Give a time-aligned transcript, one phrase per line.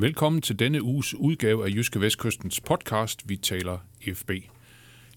[0.00, 3.78] Velkommen til denne uges udgave af Jyske Vestkystens podcast, Vi taler
[4.14, 4.30] FB.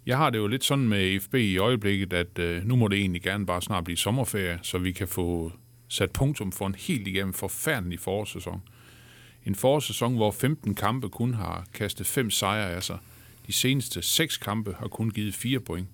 [0.05, 2.99] Jeg har det jo lidt sådan med FB i øjeblikket, at øh, nu må det
[2.99, 5.51] egentlig gerne bare snart blive sommerferie, så vi kan få
[5.87, 8.61] sat punktum for en helt igennem forfærdelig forårssæson.
[9.45, 12.97] En forårssæson, hvor 15 kampe kun har kastet fem sejre af sig.
[13.47, 15.87] De seneste seks kampe har kun givet fire point.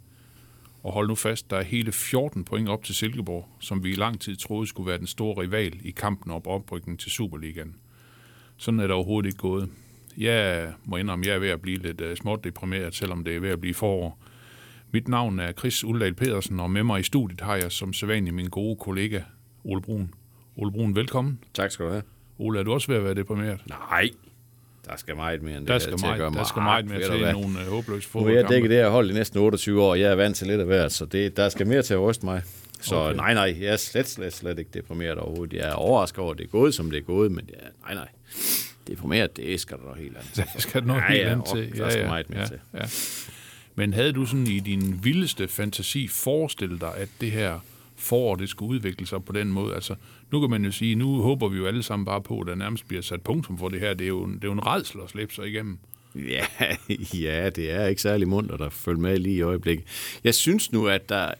[0.83, 3.95] Og hold nu fast, der er hele 14 point op til Silkeborg, som vi i
[3.95, 7.75] lang tid troede skulle være den store rival i kampen op oprykningen til Superligaen.
[8.59, 9.69] Sådan er det overhovedet ikke gået.
[10.17, 13.39] Jeg må indrømme, jeg er ved at blive lidt uh, småt deprimeret, selvom det er
[13.39, 14.19] ved at blive forår.
[14.91, 18.33] Mit navn er Chris Uldal Pedersen, og med mig i studiet har jeg som sædvanlig
[18.33, 19.21] min gode kollega
[19.63, 20.13] Ole Brun.
[20.57, 21.39] Ole Brun, velkommen.
[21.53, 22.03] Tak skal du have.
[22.39, 23.59] Ole, er du også ved at være deprimeret?
[23.69, 24.09] Nej,
[24.85, 26.85] der skal meget mere end Der det skal, til at meget, gøre der skal meget
[26.85, 27.33] mere til hvad?
[27.33, 28.69] nogle uh, håbløse Nu har jeg dækket fodboldkampe.
[28.69, 30.91] det her hold i næsten 28 år, og jeg er vant til lidt af hvert,
[30.91, 32.41] så det, der skal mere til at ryste mig.
[32.81, 33.15] Så Okay.
[33.17, 35.53] nej, nej, jeg er slet, slet, slet ikke deprimeret overhovedet.
[35.53, 37.93] Jeg er overrasket over, at det er gået, som det er gået, men jeg, nej,
[37.93, 38.07] nej.
[38.87, 40.43] Deprimeret, det skal der noget helt andet til.
[40.53, 41.77] Der skal noget Ja, helt ja, andet til.
[41.77, 42.59] der skal meget mere ja, til.
[42.73, 42.79] Ja.
[43.75, 47.59] Men havde du sådan i din vildeste fantasi forestillet dig, at det her
[47.95, 49.75] forår, det skulle udvikle sig på den måde?
[49.75, 49.95] Altså,
[50.31, 52.55] nu kan man jo sige, nu håber vi jo alle sammen bare på, at der
[52.55, 53.93] nærmest bliver sat punktum for det her.
[53.93, 55.77] Det er jo en, det er jo en redsel at slippe sig igennem.
[56.15, 56.45] Ja,
[57.27, 59.85] ja, det er ikke særlig mundt at følge med lige i øjeblikket.
[60.23, 61.31] Jeg synes nu, at der...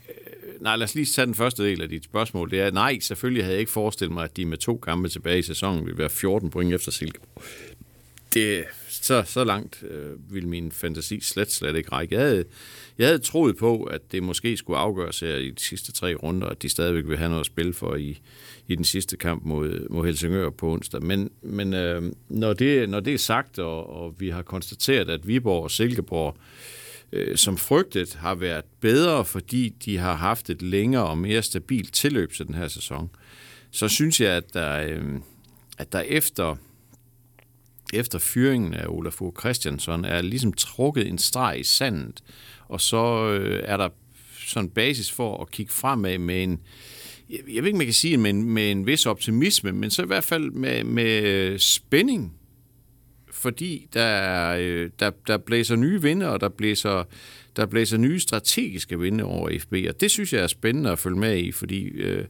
[0.59, 2.51] Nej, lad os lige tage den første del af dit spørgsmål.
[2.51, 5.39] Det er, nej, selvfølgelig havde jeg ikke forestillet mig, at de med to kampe tilbage
[5.39, 7.43] i sæsonen ville være 14 point efter Silkeborg.
[8.33, 12.15] Det, så, så langt øh, ville min fantasi slet, slet ikke række.
[12.15, 12.45] Jeg havde,
[12.97, 16.47] jeg havde troet på, at det måske skulle afgøres her i de sidste tre runder,
[16.47, 18.19] at de stadigvæk vil have noget at spille for i,
[18.67, 21.03] i den sidste kamp mod, mod Helsingør på onsdag.
[21.03, 25.27] Men, men øh, når, det, når det er sagt, og, og vi har konstateret, at
[25.27, 26.78] Viborg og Silkeborg øh,
[27.11, 31.93] Øh, som frygtet har været bedre, fordi de har haft et længere og mere stabilt
[31.93, 33.09] tilløb til den her sæson,
[33.71, 35.03] så synes jeg, at der, øh,
[35.77, 36.55] at der efter
[37.93, 42.23] efter fyringen af Olaf Fogh Christiansen er ligesom trukket en streg i sandet,
[42.67, 43.89] og så øh, er der
[44.47, 46.59] sådan basis for at kigge fremad med en,
[47.29, 50.05] jeg ved ikke, man kan sige, med en, med en vis optimisme, men så i
[50.05, 52.38] hvert fald med, med øh, spænding,
[53.39, 57.03] fordi der, øh, der, der blæser nye vinde, og der blæser,
[57.55, 61.19] der blæser nye strategiske vinde over FB, og det synes jeg er spændende at følge
[61.19, 62.25] med i, fordi øh,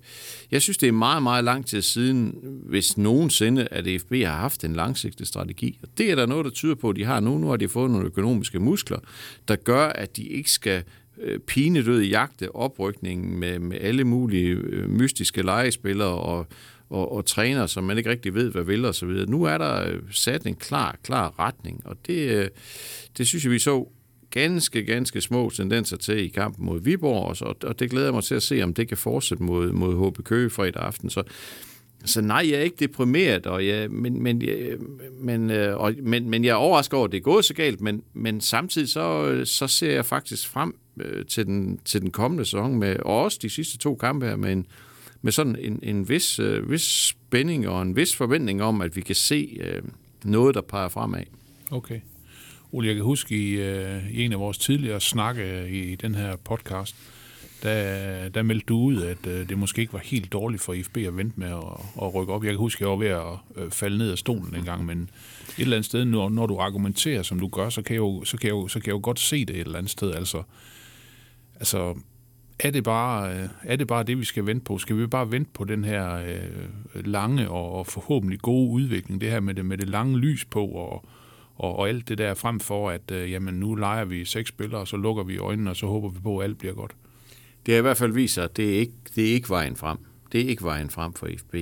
[0.51, 4.63] jeg synes, det er meget, meget lang tid siden, hvis nogensinde, at FB har haft
[4.63, 5.79] en langsigtet strategi.
[5.83, 7.37] Og det er der noget, der tyder på, at de har nu.
[7.37, 8.99] Nu har de fået nogle økonomiske muskler,
[9.47, 10.83] der gør, at de ikke skal
[11.21, 16.47] øh, pinedød jagte oprykningen med, med alle mulige øh, mystiske legespillere og,
[16.89, 19.29] og, og træner, som man ikke rigtig ved, hvad vil og så videre.
[19.29, 22.47] Nu er der øh, sat en klar, klar retning, og det, øh,
[23.17, 23.87] det synes jeg, vi så
[24.31, 28.13] ganske, ganske små tendenser til i kampen mod Viborg, og, så, og det glæder jeg
[28.13, 31.09] mig til at se, om det kan fortsætte mod, mod HB Køge fredag aften.
[31.09, 31.23] Så,
[32.05, 34.77] så nej, jeg er ikke deprimeret, og jeg, men, men, jeg,
[35.19, 38.03] men, og, men, men jeg er overrasket over, at det er gået så galt, men,
[38.13, 40.75] men samtidig så, så ser jeg faktisk frem
[41.27, 44.51] til, den, til den kommende sæson, med, og også de sidste to kampe her, med,
[44.51, 44.65] en,
[45.21, 49.01] med sådan en, en vis, øh, vis spænding og en vis forventning om, at vi
[49.01, 49.81] kan se øh,
[50.23, 51.23] noget, der peger fremad.
[51.71, 51.99] Okay.
[52.71, 56.15] Ole, jeg kan huske i, øh, i en af vores tidligere snakke i, i den
[56.15, 56.95] her podcast,
[57.63, 60.97] der, der meldte du ud, at øh, det måske ikke var helt dårligt for IFB
[60.97, 62.43] at vente med at, at rykke op.
[62.43, 64.85] Jeg kan huske, at jeg var ved at øh, falde ned af stolen en gang,
[64.85, 65.09] men et
[65.57, 68.37] eller andet sted, når, når du argumenterer, som du gør, så kan, jeg jo, så,
[68.37, 70.13] kan jeg jo, så kan jeg jo godt se det et eller andet sted.
[70.13, 70.43] Altså,
[71.59, 71.95] altså
[72.59, 74.77] er det, bare, øh, er det bare det, vi skal vente på?
[74.77, 79.31] Skal vi bare vente på den her øh, lange og, og forhåbentlig gode udvikling, det
[79.31, 81.05] her med det, med det lange lys på, og,
[81.55, 84.81] og, og alt det der frem for, at øh, jamen, nu leger vi seks spillere,
[84.81, 86.95] og så lukker vi øjnene, og så håber vi på, at alt bliver godt.
[87.65, 89.75] Det har i hvert fald vist sig, at det er ikke, det er ikke vejen
[89.75, 89.97] frem.
[90.31, 91.55] Det er ikke vejen frem for FB.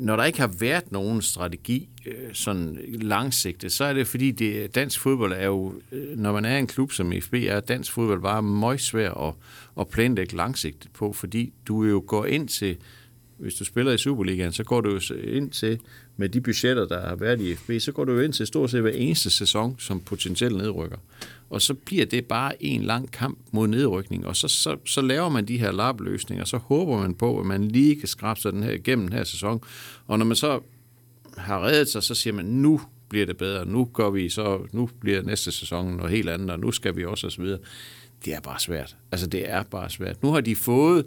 [0.00, 4.74] Når der ikke har været nogen strategi øh, sådan langsigtet, så er det fordi, det,
[4.74, 8.22] dansk fodbold er jo, øh, når man er en klub som FB, er dansk fodbold
[8.22, 9.32] bare meget svært at,
[9.80, 12.76] at planlægge langsigtet på, fordi du jo går ind til,
[13.40, 15.80] hvis du spiller i Superligaen, så går du jo ind til,
[16.16, 18.70] med de budgetter, der har været i FB, så går du jo ind til stort
[18.70, 20.96] set hver eneste sæson som potentiel nedrykker.
[21.50, 25.28] Og så bliver det bare en lang kamp mod nedrykning, og så, så, så laver
[25.28, 28.62] man de her lappeløsninger, så håber man på, at man lige kan skrabe sig den
[28.62, 29.60] her, igennem den her sæson.
[30.06, 30.60] Og når man så
[31.36, 34.90] har reddet sig, så siger man, nu bliver det bedre, nu går vi så, nu
[35.00, 37.36] bliver næste sæson noget helt andet, og nu skal vi også, osv.
[37.36, 37.58] så videre.
[38.24, 38.96] Det er bare svært.
[39.12, 40.22] Altså, det er bare svært.
[40.22, 41.04] Nu har de fået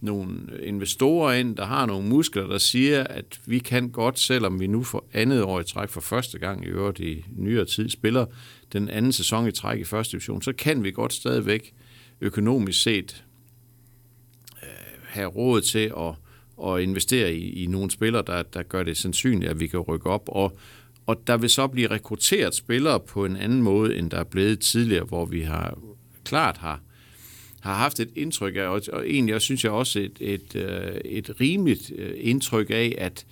[0.00, 4.66] nogle investorer ind, der har nogle muskler, der siger, at vi kan godt, selvom vi
[4.66, 8.26] nu for andet år i træk for første gang i øvrigt i nyere tid spiller
[8.72, 11.74] den anden sæson i træk i første division, så kan vi godt stadigvæk
[12.20, 13.24] økonomisk set
[14.62, 14.68] øh,
[15.04, 16.14] have råd til at,
[16.68, 20.06] at investere i, i nogle spillere, der, der gør det sandsynligt, at vi kan rykke
[20.06, 20.28] op.
[20.28, 20.58] Og,
[21.06, 24.60] og der vil så blive rekrutteret spillere på en anden måde, end der er blevet
[24.60, 25.78] tidligere, hvor vi har
[26.24, 26.80] klart har
[27.60, 30.94] har haft et indtryk af, og, og egentlig også, synes jeg også et, et, øh,
[31.04, 33.26] et rimeligt øh, indtryk af, at,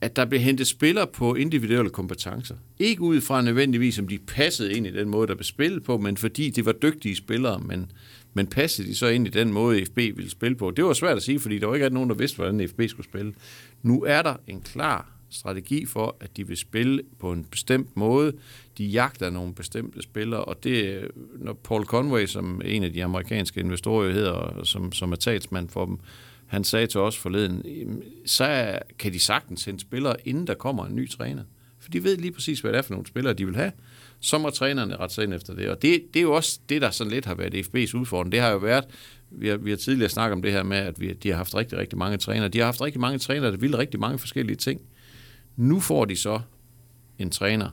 [0.00, 2.54] at der blev hentet spillere på individuelle kompetencer.
[2.78, 5.98] Ikke ud fra nødvendigvis, om de passede ind i den måde, der blev spillet på,
[5.98, 7.92] men fordi de var dygtige spillere, men,
[8.34, 10.70] men passede de så ind i den måde, FB ville spille på.
[10.70, 13.06] Det var svært at sige, fordi der var ikke nogen, der vidste, hvordan FB skulle
[13.06, 13.34] spille.
[13.82, 18.32] Nu er der en klar strategi for, at de vil spille på en bestemt måde.
[18.78, 21.08] De jagter nogle bestemte spillere, og det
[21.38, 25.86] når Paul Conway, som en af de amerikanske investorer hedder, som, som er talsmand for
[25.86, 25.98] dem,
[26.46, 27.62] han sagde til os forleden,
[28.26, 31.42] så kan de sagtens sende spillere, inden der kommer en ny træner.
[31.78, 33.72] For de ved lige præcis, hvad det er for nogle spillere, de vil have.
[34.20, 35.68] Så må trænerne rette sig ind efter det.
[35.68, 38.32] Og det, det er jo også det, der sådan lidt har været FB's udfordring.
[38.32, 38.84] Det har jo været,
[39.30, 41.54] vi har, vi har tidligere snakket om det her med, at vi, de har haft
[41.54, 42.48] rigtig, rigtig mange trænere.
[42.48, 44.80] De har haft rigtig mange trænere, der vil rigtig mange forskellige ting.
[45.58, 46.40] Nu får de så
[47.18, 47.70] en træner,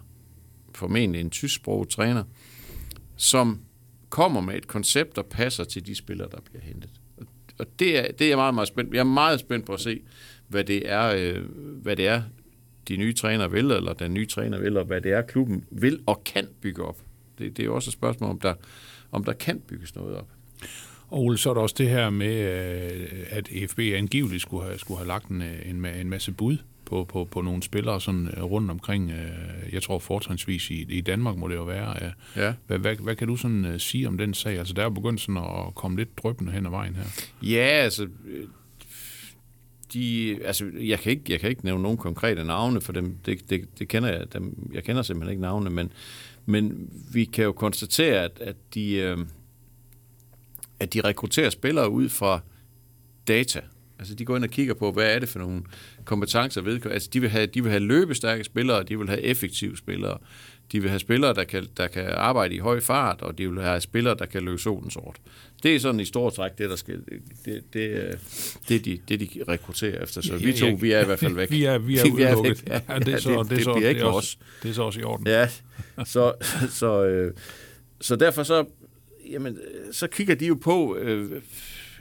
[0.76, 2.24] formentlig en tysksproget træner,
[3.16, 3.62] som
[4.10, 6.90] kommer med et koncept, der passer til de spillere, der bliver hentet.
[7.58, 8.94] Og det er, det er jeg meget, meget spændt.
[8.94, 10.02] Jeg er meget spændt på at se,
[10.48, 11.44] hvad det er, øh,
[11.82, 12.22] hvad det er
[12.88, 16.00] de nye træner vil, eller den nye træner vil, og hvad det er, klubben vil
[16.06, 16.98] og kan bygge op.
[17.38, 18.54] Det, det er jo også et spørgsmål, om der,
[19.12, 20.28] om der kan bygges noget op.
[21.08, 24.78] Og Ole, så er der også det her med, øh, at FB angiveligt skulle have,
[24.78, 28.28] skulle have lagt en, øh, en, en masse bud på, på, på nogle spillere sådan
[28.38, 32.12] øh, rundt omkring, øh, jeg tror fortrinsvis i, i Danmark må det jo være.
[32.36, 32.54] Ja.
[32.68, 34.58] Hvad, hvad, hvad kan du sådan øh, sige om den sag?
[34.60, 37.04] Altså der er jo begyndt sådan at komme lidt drøbende hen ad vejen her.
[37.42, 38.08] Ja, altså,
[39.94, 43.50] de, altså jeg, kan ikke, jeg kan ikke nævne nogen konkrete navne for dem, det,
[43.50, 45.92] det, det kender jeg, dem, jeg kender simpelthen ikke navne, men,
[46.46, 49.18] men vi kan jo konstatere, at, at, de, øh,
[50.80, 52.40] at de rekrutterer spillere ud fra
[53.28, 53.62] data,
[54.00, 55.64] Altså de går ind og kigger på, hvad er det for nogle
[56.06, 56.86] kompetencer ved.
[56.86, 60.18] Altså de vil have, de vil have løbestærke spillere, de vil have effektive spillere.
[60.72, 63.62] De vil have spillere, der kan, der kan arbejde i høj fart, og de vil
[63.62, 65.16] have spillere, der kan løbe solen sort.
[65.64, 67.02] Det er sådan i stor træk, det der skal,
[67.46, 68.20] det, det,
[68.70, 70.22] det, de, det de rekrutterer efter.
[70.22, 71.52] Så vi to, vi er i hvert fald væk.
[71.58, 72.64] vi er, vi er udelukket.
[72.68, 74.84] Ja, ja, det, så, det, det, det, bliver ikke det er også, Det er så
[74.84, 75.28] også i orden.
[75.28, 75.50] Ja,
[76.06, 76.34] så,
[76.70, 77.34] så, øh,
[78.02, 78.66] så derfor så,
[79.32, 79.58] jamen,
[79.92, 81.42] så kigger de jo på, øh,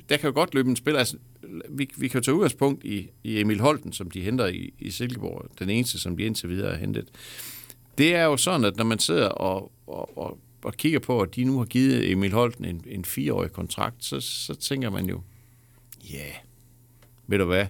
[0.09, 1.17] der kan jo godt løbe en spiller, altså
[1.71, 4.91] vi, vi kan jo tage udgangspunkt i, i Emil Holten, som de henter i, i
[4.91, 7.09] Silkeborg, den eneste, som de indtil videre har hentet.
[7.99, 11.37] Det er jo sådan, at når man sidder og, og, og, og kigger på, at
[11.37, 15.21] de nu har givet Emil Holten en, en fireårig kontrakt, så, så tænker man jo,
[16.13, 16.35] ja, yeah,
[17.27, 17.67] ved du hvad,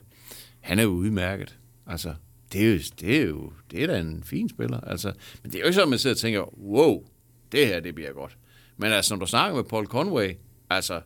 [0.60, 1.58] han er jo udmærket.
[1.86, 2.14] Altså,
[2.52, 4.80] det er jo, det er jo det er da en fin spiller.
[4.80, 7.06] Altså, men det er jo ikke sådan, at man sidder og tænker, wow,
[7.52, 8.36] det her, det bliver godt.
[8.76, 10.32] Men altså, når du snakker med Paul Conway,
[10.70, 11.00] altså,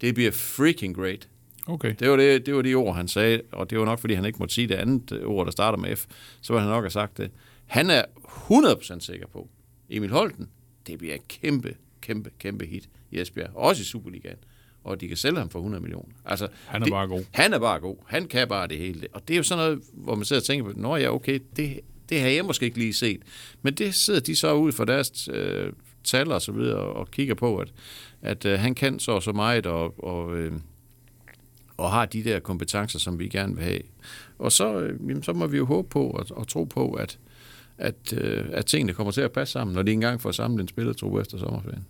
[0.00, 1.28] det bliver freaking great.
[1.66, 1.94] Okay.
[1.98, 4.24] Det var, det, det var de ord, han sagde, og det var nok, fordi han
[4.24, 6.06] ikke måtte sige det andet ord, der starter med F.
[6.40, 7.30] Så var han nok have sagt det.
[7.66, 9.48] Han er 100% sikker på,
[9.90, 10.48] Emil Holten,
[10.86, 13.50] det bliver et kæmpe, kæmpe, kæmpe hit i Esbjerg.
[13.54, 14.36] Også i Superligaen.
[14.84, 16.14] Og de kan sælge ham for 100 millioner.
[16.24, 17.24] Altså, Han er det, bare god.
[17.30, 17.96] Han er bare god.
[18.06, 19.06] Han kan bare det hele.
[19.12, 21.38] Og det er jo sådan noget, hvor man sidder og tænker på, nå ja, okay,
[21.56, 23.22] det, det har jeg måske ikke lige set.
[23.62, 25.72] Men det sidder de så ud for deres øh,
[26.04, 27.72] tal og så videre og, kigger på, at,
[28.22, 30.52] at øh, han kan så og så meget, og, og øh,
[31.80, 33.80] og har de der kompetencer, som vi gerne vil have.
[34.38, 37.18] Og så, øh, jamen, så må vi jo håbe på og, og tro på, at,
[37.78, 40.68] at, øh, at tingene kommer til at passe sammen, når de engang får samlet en
[40.68, 41.86] spillertro efter sommerferien.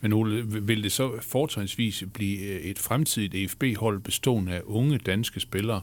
[0.00, 5.40] Men Ole, vil det så fortrinsvis blive øh, et fremtidigt EFB-hold bestående af unge danske
[5.40, 5.80] spillere,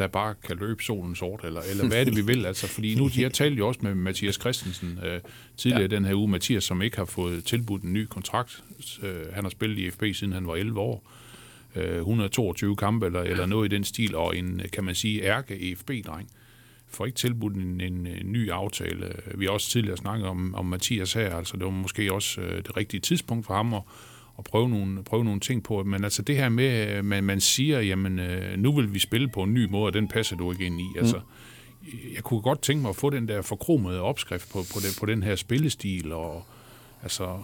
[0.00, 2.46] der bare kan løbe solen sort, eller, eller hvad er det, vi vil?
[2.46, 5.20] Altså, fordi nu, jeg talte jo også med Mathias Christensen øh,
[5.56, 5.96] tidligere ja.
[5.96, 8.64] den her uge, Mathias, som ikke har fået tilbudt en ny kontrakt.
[9.02, 11.10] Øh, han har spillet i EFB, siden han var 11 år.
[11.74, 16.30] 122 kampe eller, eller noget i den stil, og en, kan man sige, ærke EFB-dreng
[16.88, 19.12] får ikke tilbudt en, en, en ny aftale.
[19.34, 22.56] Vi har også tidligere snakket om, om Mathias her, altså det var måske også øh,
[22.56, 23.82] det rigtige tidspunkt for ham at,
[24.40, 25.84] at prøve, nogle, prøve nogle ting på.
[25.84, 29.28] Men altså det her med, at man, man siger, jamen øh, nu vil vi spille
[29.28, 30.98] på en ny måde, og den passer du ikke ind i.
[30.98, 31.98] Altså, mm.
[32.14, 35.06] Jeg kunne godt tænke mig at få den der forkromede opskrift på, på, det, på
[35.06, 36.44] den her spillestil, og
[37.02, 37.38] altså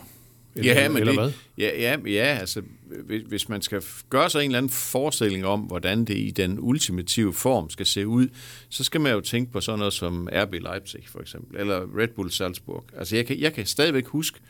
[0.65, 1.33] Ja, men eller det, hvad?
[1.59, 2.63] Ja, ja, ja, altså
[3.05, 6.59] hvis, hvis man skal gøre sig en eller anden forestilling om, hvordan det i den
[6.61, 8.29] ultimative form skal se ud,
[8.69, 12.09] så skal man jo tænke på sådan noget som RB Leipzig for eksempel, eller Red
[12.09, 12.85] Bull Salzburg.
[12.97, 14.41] Altså jeg kan, jeg kan stadigvæk huske,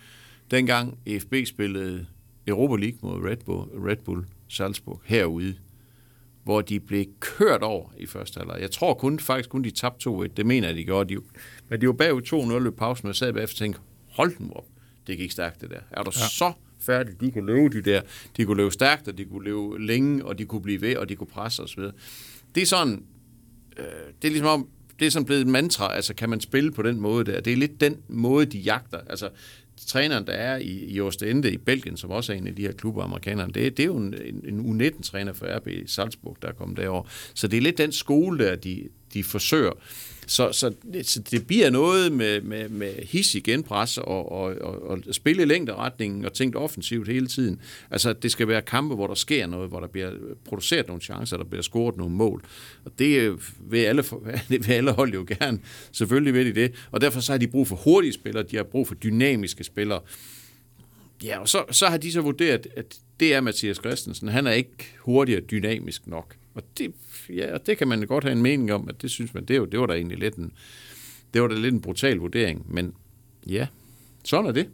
[0.50, 2.06] dengang EFB spillede
[2.46, 5.54] Europa League mod Red Bull, Red Bull Salzburg herude,
[6.44, 8.60] hvor de blev kørt over i første halvleg.
[8.60, 10.26] Jeg tror kun, faktisk kun de tabte 2-1.
[10.36, 11.14] Det mener jeg, de gjorde.
[11.14, 11.20] De,
[11.68, 12.22] men de var bagud
[12.62, 14.66] 2-0 i pausen, og jeg sad bagefter og tænkte, hold nu op,
[15.06, 15.80] det gik stærkt det der.
[15.90, 16.28] Er du ja.
[16.28, 17.20] så færdig?
[17.20, 18.00] De kunne løbe de der.
[18.36, 21.08] De kunne løbe stærkt, og de kunne løbe længe, og de kunne blive ved, og
[21.08, 21.82] de kunne presse osv.
[22.54, 23.04] Det er sådan,
[23.76, 23.84] øh,
[24.22, 26.82] det er ligesom om, det er sådan blevet et mantra, altså kan man spille på
[26.82, 27.40] den måde der?
[27.40, 28.98] Det er lidt den måde, de jagter.
[28.98, 29.30] Altså,
[29.86, 32.72] træneren, der er i, i Ostende i Belgien, som også er en af de her
[32.72, 36.52] klubber, amerikanerne, det, det er jo en, en, en U19-træner for RB Salzburg, der er
[36.52, 37.02] kommet derover.
[37.34, 39.72] Så det er lidt den skole, der de, de forsøger.
[40.26, 44.98] Så, så, så det bliver noget med, med, med hissig genpres og, og, og, og
[45.12, 47.60] spille i længderetningen og tænkt offensivt hele tiden.
[47.90, 50.10] Altså, det skal være kampe, hvor der sker noget, hvor der bliver
[50.44, 52.44] produceret nogle chancer, der bliver scoret nogle mål.
[52.84, 54.02] Og det øh, vil alle,
[54.48, 55.58] det vil alle hold jo gerne.
[55.92, 56.74] Selvfølgelig vil de det.
[56.90, 60.00] Og derfor så har de brug for hurtige spillere, de har brug for dynamiske spillere.
[61.24, 64.28] Ja, og så, så har de så vurderet, at det er Mathias Christensen.
[64.28, 66.36] Han er ikke hurtig og dynamisk nok.
[66.54, 66.94] Og det,
[67.28, 69.54] ja, og det kan man godt have en mening om, at det synes man, det,
[69.54, 70.52] er jo, det var da egentlig lidt en,
[71.34, 72.74] det var da lidt en brutal vurdering.
[72.74, 72.94] Men
[73.46, 73.66] ja,
[74.24, 74.68] sådan er det.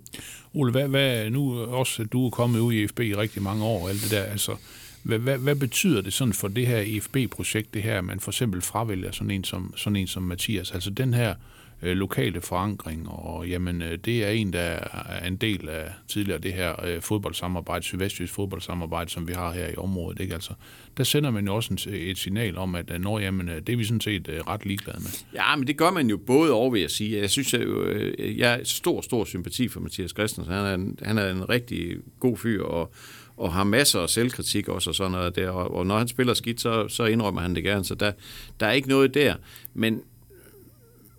[0.54, 3.64] Ole, hvad, hvad, nu også, at du er kommet ud i FB i rigtig mange
[3.64, 4.56] år, og alt det der, altså,
[5.02, 8.30] hvad, hvad, hvad betyder det sådan for det her IFB-projekt, det her, at man for
[8.30, 10.70] eksempel fravælger sådan en som, sådan en som Mathias?
[10.70, 11.36] Altså den her øh,
[11.82, 14.60] Øh, lokale forankring, og jamen, øh, det er en, der
[15.08, 19.68] er en del af tidligere det her øh, fodboldsamarbejde, sydvestjysk fodboldsamarbejde, som vi har her
[19.68, 20.20] i området.
[20.20, 20.34] Ikke?
[20.34, 20.52] Altså,
[20.96, 23.68] der sender man jo også en, et signal om, at øh, når, jamen, øh, det
[23.68, 25.10] er vi sådan set øh, ret ligeglade med.
[25.34, 27.20] Ja, men det gør man jo både over, vil jeg sige.
[27.20, 30.54] Jeg synes, jeg, øh, jeg er stor, stor sympati for Mathias Christensen.
[30.54, 32.92] Han er en, han er en rigtig god fyr, og,
[33.36, 35.50] og har masser af selvkritik også og sådan noget der.
[35.50, 38.12] Og, og når han spiller skidt, så, så indrømmer han det gerne, så der,
[38.60, 39.34] der er ikke noget der.
[39.74, 40.02] Men,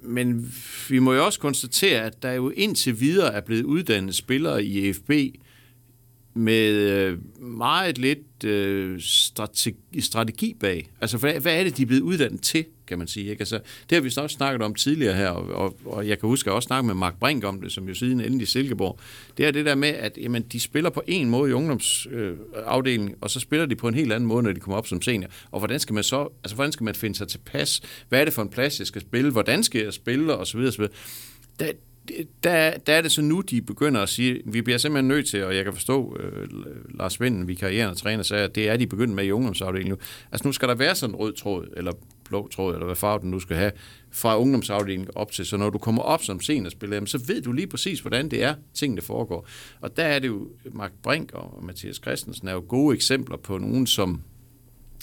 [0.03, 0.53] men
[0.89, 4.89] vi må jo også konstatere, at der jo indtil videre er blevet uddannet spillere i
[4.89, 5.11] EFB
[6.33, 10.89] med øh, meget lidt øh, strategi, strategi bag.
[11.01, 13.29] Altså, hvad, hvad er det, de er blevet uddannet til, kan man sige?
[13.29, 13.41] Ikke?
[13.41, 13.59] Altså,
[13.89, 16.51] det har vi også snakket om tidligere her, og, og, og jeg kan huske, at
[16.51, 18.99] jeg også snakket med Mark Brink om det, som jo siden endte i Silkeborg.
[19.37, 23.15] Det er det der med, at jamen, de spiller på en måde i ungdomsafdelingen, øh,
[23.21, 25.29] og så spiller de på en helt anden måde, når de kommer op som senior.
[25.51, 27.81] Og hvordan skal man så, altså, hvordan skal man finde sig tilpas?
[28.09, 29.31] Hvad er det for en plads, jeg skal spille?
[29.31, 30.35] Hvordan skal jeg spille?
[30.35, 30.93] Og så videre, så videre.
[31.59, 31.71] Der,
[32.43, 35.43] der, der er det så nu, de begynder at sige, vi bliver simpelthen nødt til,
[35.43, 36.47] og jeg kan forstå, øh,
[36.97, 39.97] Lars Vinden, vikarierende træner, sagde, at det er de begyndt med i ungdomsafdelingen nu.
[40.31, 41.91] Altså nu skal der være sådan en rød tråd, eller
[42.23, 43.71] blå tråd, eller hvad farve den nu skal have,
[44.11, 45.45] fra ungdomsafdelingen op til.
[45.45, 48.55] Så når du kommer op som seniorspiller, så ved du lige præcis, hvordan det er,
[48.73, 49.47] tingene foregår.
[49.81, 53.57] Og der er det jo, Mark Brink og Mathias Christensen er jo gode eksempler på
[53.57, 54.21] nogen, som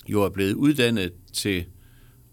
[0.08, 1.64] jo er blevet uddannet til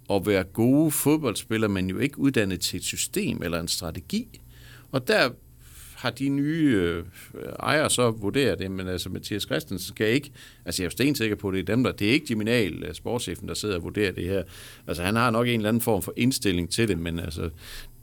[0.10, 4.41] at være gode fodboldspillere, men jo ikke uddannet til et system eller en strategi.
[4.91, 5.29] Og der
[5.98, 7.04] har de nye øh,
[7.60, 10.32] ejere så vurderet det, men altså Mathias Christensen skal ikke,
[10.66, 12.84] altså jeg er jo stensikker på, at det er dem, der, det er ikke Giminal,
[12.84, 14.44] øh, sportschefen, der sidder og vurderer det her.
[14.88, 17.50] Altså han har nok en eller anden form for indstilling til det, men altså,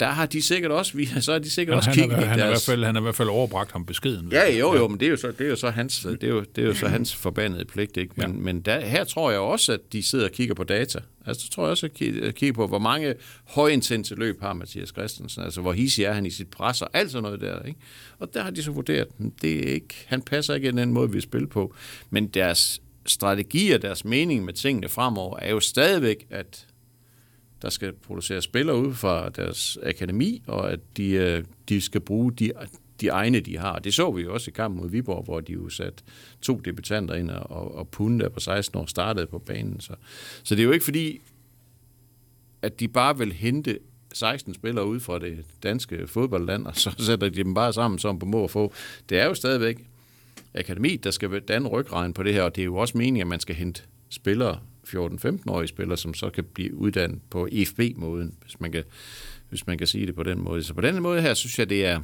[0.00, 2.22] der har de sikkert også, vi, så har de sikkert Han, også han, kigget er,
[2.22, 4.28] i han, er i hvert fald, han er i hvert fald overbragt ham beskeden.
[4.32, 6.28] Ja, jo, jo, men det er jo så, det er jo så hans, det er
[6.28, 8.14] jo, det er jo så hans forbandede pligt, ikke?
[8.16, 8.32] Men, Ja.
[8.38, 10.98] men der, her tror jeg også, at de sidder og kigger på data.
[11.26, 13.14] Altså, så tror jeg også, at ki- at kigge på, hvor mange
[13.48, 17.10] højintense løb har Mathias Christensen, altså hvor hissig er han i sit pres og alt
[17.10, 17.78] sådan noget der, ikke?
[18.18, 20.92] Og der har de så vurderet, at det er ikke, han passer ikke i den
[20.92, 21.74] måde, vi spiller på.
[22.10, 26.66] Men deres strategi og deres mening med tingene fremover er jo stadigvæk, at
[27.62, 32.32] der skal producere spillere ud fra deres akademi, og at de, øh, de skal bruge
[32.32, 32.52] de,
[33.00, 33.78] de egne, de har.
[33.78, 36.04] Det så vi jo også i kampen mod Viborg, hvor de jo satte
[36.42, 39.80] to debutanter ind, og, og Pune, der på 16 år, startede på banen.
[39.80, 39.94] Så,
[40.42, 41.20] så det er jo ikke fordi,
[42.62, 43.78] at de bare vil hente
[44.12, 48.18] 16 spillere ud fra det danske fodboldland, og så sætter de dem bare sammen som
[48.18, 48.72] på må og få.
[49.08, 49.86] Det er jo stadigvæk
[50.54, 53.26] akademi, der skal danne ryggraden på det her, og det er jo også meningen, at
[53.26, 58.72] man skal hente spillere, 14-15-årige spillere, som så kan blive uddannet på EFB-måden, hvis man,
[58.72, 58.84] kan,
[59.48, 60.64] hvis man kan sige det på den måde.
[60.64, 62.00] Så på den måde her, synes jeg, det er,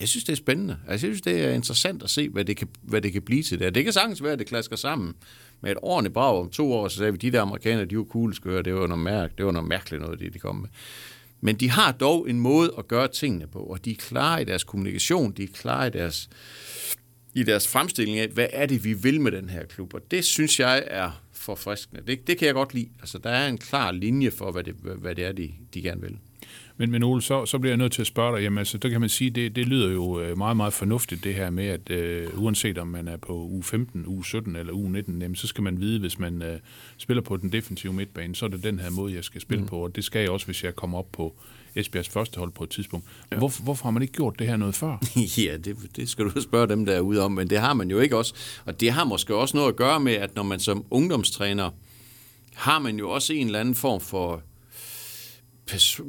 [0.00, 0.76] jeg synes, det er spændende.
[0.88, 3.42] Altså, jeg synes, det er interessant at se, hvad det kan, hvad det kan blive
[3.42, 3.74] til det.
[3.74, 5.14] Det kan sagtens være, at det klasker sammen
[5.60, 8.04] med et ordentligt brag om to år, så sagde vi, de der amerikanere, de var
[8.04, 8.62] cool høre.
[8.62, 10.68] det var noget, mærke, det var noget mærkeligt noget, det de kom med.
[11.40, 14.44] Men de har dog en måde at gøre tingene på, og de er klare i
[14.44, 16.28] deres kommunikation, de er klare i deres,
[17.34, 19.94] i deres fremstilling af, hvad er det, vi vil med den her klub.
[19.94, 22.02] Og det synes jeg er forfriskende.
[22.06, 22.88] Det, det kan jeg godt lide.
[23.00, 26.00] Altså, der er en klar linje for, hvad det, hvad det er, de, de gerne
[26.00, 26.18] vil.
[26.82, 28.88] Men, men Ole, så, så bliver jeg nødt til at spørge dig, jamen altså, der
[28.88, 31.90] kan man sige, det, det lyder jo øh, meget, meget fornuftigt det her med, at
[31.90, 35.46] øh, uanset om man er på uge 15, uge 17 eller uge 19, jamen, så
[35.46, 36.58] skal man vide, hvis man øh,
[36.96, 39.68] spiller på den defensive midtbane, så er det den her måde, jeg skal spille mm.
[39.68, 41.34] på, og det skal jeg også, hvis jeg kommer op på
[41.74, 43.06] Esbjergs første hold på et tidspunkt.
[43.32, 43.36] Ja.
[43.36, 44.96] Hvorfor, hvorfor har man ikke gjort det her noget før?
[45.46, 47.90] ja, det, det skal du spørge dem, der er ude om, men det har man
[47.90, 48.34] jo ikke også.
[48.64, 51.70] Og det har måske også noget at gøre med, at når man som ungdomstræner
[52.54, 54.42] har man jo også en eller anden form for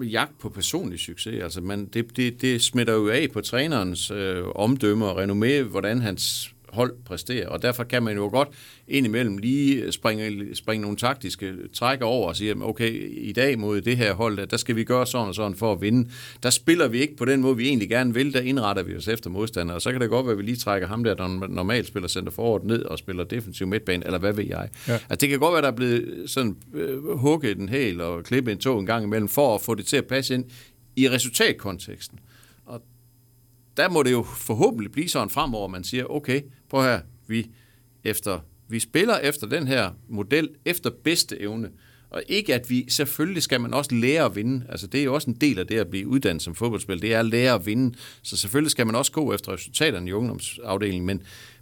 [0.01, 1.43] jagt på personlig succes.
[1.43, 6.01] Altså man, det, det, det smitter jo af på trænerens øh, omdømme og renommé, hvordan
[6.01, 7.48] hans hold præsterer.
[7.48, 8.48] Og derfor kan man jo godt
[8.88, 13.98] indimellem lige springe, springe nogle taktiske trækker over og sige, okay, i dag mod det
[13.98, 16.10] her hold, der skal vi gøre sådan og sådan for at vinde.
[16.44, 19.08] Der spiller vi ikke på den måde, vi egentlig gerne vil, der indretter vi os
[19.08, 19.77] efter modstandere.
[19.77, 22.08] Og så kan det godt være, at vi lige trækker ham der, der normalt spiller
[22.08, 24.70] center forward ned og spiller defensiv midtbane, eller hvad ved jeg.
[24.88, 24.94] Ja.
[24.94, 28.51] Altså, det kan godt være, der er blevet sådan øh, hugget en hæl og klippet
[28.51, 30.46] en tog en gang imellem, for at få det til at passe ind
[30.96, 32.20] i resultatkonteksten.
[32.20, 32.33] Og
[33.77, 37.51] der må det jo forhåbentlig blive sådan fremover, man siger, okay, prøv her, vi,
[38.03, 38.39] efter,
[38.70, 41.70] vi spiller efter den her model, efter bedste evne.
[42.10, 44.65] Og ikke at vi, selvfølgelig skal man også lære at vinde.
[44.70, 47.01] Altså det er jo også en del af det at blive uddannet som fodboldspiller.
[47.01, 47.98] Det er at lære at vinde.
[48.22, 51.06] Så selvfølgelig skal man også gå efter resultaterne i ungdomsafdelingen.
[51.06, 51.22] Men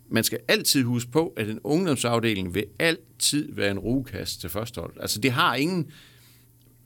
[0.10, 4.94] man skal altid huske på, at en ungdomsafdeling vil altid være en rugekast til førstehold.
[5.00, 5.92] Altså det har ingen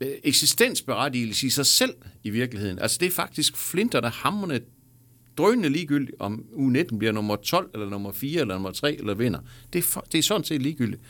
[0.01, 2.79] øh, eksistensberettigelse i sig selv i virkeligheden.
[2.79, 4.59] Altså det er faktisk flinterne hammerne
[5.37, 9.39] drønende ligegyldigt, om U19 bliver nummer 12, eller nummer 4, eller nummer 3, eller vinder.
[9.73, 11.01] Det er, for, det er sådan set ligegyldigt.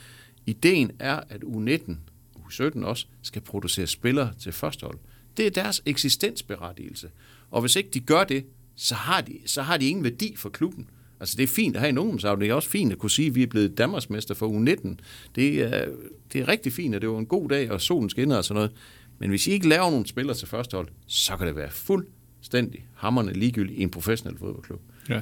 [0.45, 1.91] Ideen er, at U19,
[2.37, 4.97] U17 også, skal producere spillere til førstehold.
[5.37, 7.09] Det er deres eksistensberettigelse.
[7.51, 10.49] Og hvis ikke de gør det, så har de, så har de ingen værdi for
[10.49, 10.89] klubben.
[11.19, 12.41] Altså det er fint at have en ungdomsafdeling.
[12.41, 14.95] Det er også fint at kunne sige, at vi er blevet Danmarksmester for U19.
[15.35, 15.85] Det er,
[16.33, 18.55] det er rigtig fint, at det var en god dag, og solen skinner og sådan
[18.55, 18.71] noget.
[19.19, 22.07] Men hvis I ikke laver nogle spillere til førstehold, så kan det være fuld
[22.45, 24.81] fuldstændig hammerne ligegyldigt i en professionel fodboldklub.
[25.09, 25.21] Ja.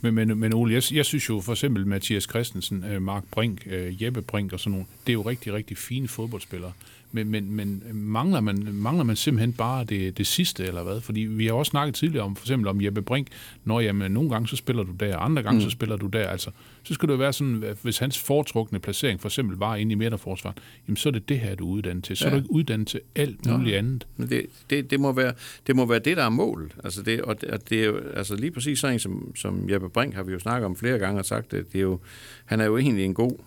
[0.00, 3.66] Men, men, men Ole, jeg, jeg synes jo for eksempel Mathias Christensen, øh, Mark Brink,
[3.66, 6.72] øh, Jeppe Brink og sådan nogle, det er jo rigtig, rigtig fine fodboldspillere.
[7.14, 11.00] Men, men, men mangler, man, mangler man simpelthen bare det, det sidste, eller hvad?
[11.00, 13.28] Fordi vi har også snakket tidligere om, for eksempel om Jeppe Brink,
[13.64, 15.64] når jamen, nogle gange så spiller du der, andre gange mm.
[15.64, 16.28] så spiller du der.
[16.28, 16.50] Altså,
[16.82, 19.94] så skal det jo være sådan, hvis hans foretrukne placering for eksempel var inde i
[19.94, 22.16] midterforsvaret, jamen så er det det her, du er uddannet til.
[22.16, 22.30] Så ja.
[22.30, 23.78] er du ikke uddannet til alt muligt ja.
[23.78, 24.06] andet.
[24.16, 25.32] Men det, det, det, må være,
[25.66, 26.72] det må være det, der er målet.
[26.84, 29.88] Altså det, og det, og det er jo, altså lige præcis sådan som, som Jeppe
[29.88, 32.00] Brink har vi jo snakket om flere gange og sagt, at det er jo,
[32.44, 33.38] han er jo egentlig en god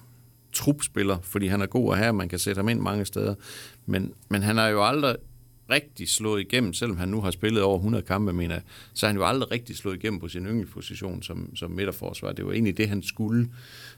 [0.58, 3.36] trupspiller, fordi han er god at have, man kan sætte ham ind mange steder.
[3.86, 5.16] Men, men han har jo aldrig
[5.70, 9.14] rigtig slået igennem, selvom han nu har spillet over 100 kampe, mener jeg, så har
[9.14, 12.32] han jo aldrig rigtig slået igennem på sin yndlingsposition som, som midterforsvar.
[12.32, 13.50] Det var egentlig det, han skulle.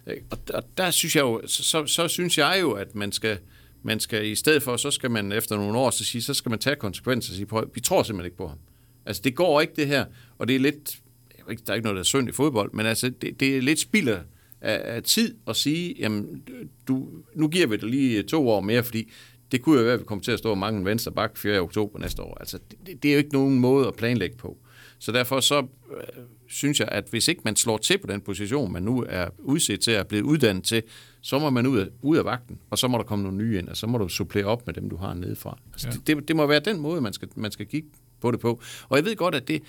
[0.08, 3.12] Øh, og, og der synes jeg jo, så, så, så synes jeg jo, at man
[3.12, 3.38] skal,
[3.84, 6.50] man skal i stedet for, så skal man efter nogle år så sige, så skal
[6.50, 8.58] man tage konsekvenser og sige, prøv, vi tror simpelthen ikke på ham.
[9.06, 10.06] Altså, det går ikke det her,
[10.38, 11.00] og det er lidt,
[11.48, 13.80] der er ikke noget, der er synd i fodbold, men altså, det, det er lidt
[13.80, 14.20] spilder
[14.62, 16.44] af, af tid at sige, jamen,
[16.88, 19.12] du, nu giver vi dig lige to år mere, fordi
[19.52, 21.60] det kunne jo være, at vi kommer til at stå og mange venstre bak 4.
[21.60, 22.38] oktober næste år.
[22.40, 24.58] Altså, det, det er jo ikke nogen måde at planlægge på.
[25.00, 28.72] Så derfor så øh, synes jeg, at hvis ikke man slår til på den position,
[28.72, 30.84] man nu er udset til at blive uddannet til,
[31.22, 33.60] så må man ud af, ud af vagten, og så må der komme nogle nye
[33.60, 35.58] ind, og så må du supplere op med dem, du har nedefra.
[35.74, 35.94] Altså, ja.
[35.94, 37.90] det, det, det må være den måde, man skal, man skal kigge
[38.22, 38.62] på det på.
[38.90, 39.62] Og jeg ved godt, at det,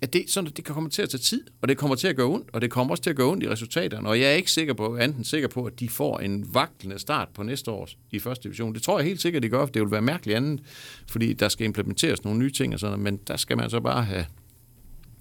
[0.00, 2.16] at det, sådan, at det kommer til at tage tid, og det kommer til at
[2.16, 4.08] gøre ondt, og det kommer også til at gøre ondt i resultaterne.
[4.08, 7.28] Og jeg er ikke sikker på, enten sikker på, at de får en vagtende start
[7.34, 8.74] på næste års i første division.
[8.74, 10.60] Det tror jeg helt sikkert, de gør, for det vil være mærkeligt andet,
[11.08, 14.04] fordi der skal implementeres nogle nye ting og sådan men der skal man så bare
[14.04, 14.26] have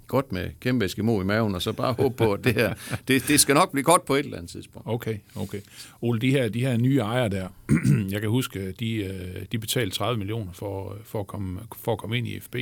[0.07, 2.73] godt med kæmpe Eskimo i maven, og så bare håbe på, at det her,
[3.07, 4.87] det, det skal nok blive godt på et eller andet tidspunkt.
[4.87, 5.61] Okay, okay.
[6.01, 7.47] Ole, de her, de her nye ejere der,
[8.13, 11.97] jeg kan huske, de, øh, de betalte 30 millioner for, for, at komme, for at
[11.97, 12.55] komme ind i FB,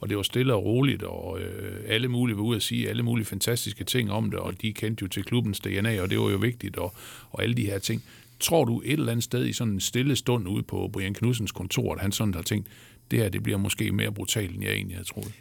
[0.00, 3.02] og det var stille og roligt, og øh, alle mulige var ude at sige alle
[3.02, 6.30] mulige fantastiske ting om det, og de kendte jo til klubbens DNA, og det var
[6.30, 6.94] jo vigtigt, og,
[7.30, 8.04] og alle de her ting.
[8.40, 11.52] Tror du et eller andet sted i sådan en stille stund ude på Brian Knudsens
[11.52, 12.68] kontor, at han sådan har tænkt,
[13.10, 15.32] det her det bliver måske mere brutalt, end jeg egentlig havde troet?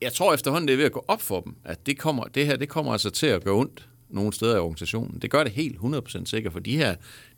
[0.00, 2.46] Jeg tror efterhånden, det er ved at gå op for dem, at det, kommer, det
[2.46, 5.18] her det kommer altså til at gøre ondt nogle steder i organisationen.
[5.22, 6.94] Det gør det helt 100% sikkert, for de her,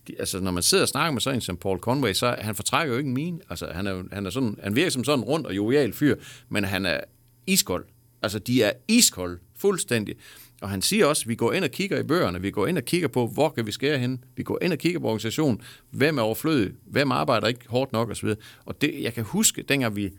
[0.08, 2.54] de, altså når man sidder og snakker med sådan en som Paul Conway, så han
[2.54, 3.40] fortrækker jo ikke min.
[3.50, 6.16] Altså han, er, han, er sådan, han virker som sådan rundt og jovial fyr,
[6.48, 7.00] men han er
[7.46, 7.84] iskold.
[8.22, 10.14] Altså de er iskold fuldstændig.
[10.60, 12.78] Og han siger også, at vi går ind og kigger i bøgerne, vi går ind
[12.78, 15.60] og kigger på, hvor kan vi skære hen, vi går ind og kigger på organisationen,
[15.90, 18.28] hvem er overflødig, hvem arbejder ikke hårdt nok osv.
[18.64, 20.10] Og det, jeg kan huske, dengang vi,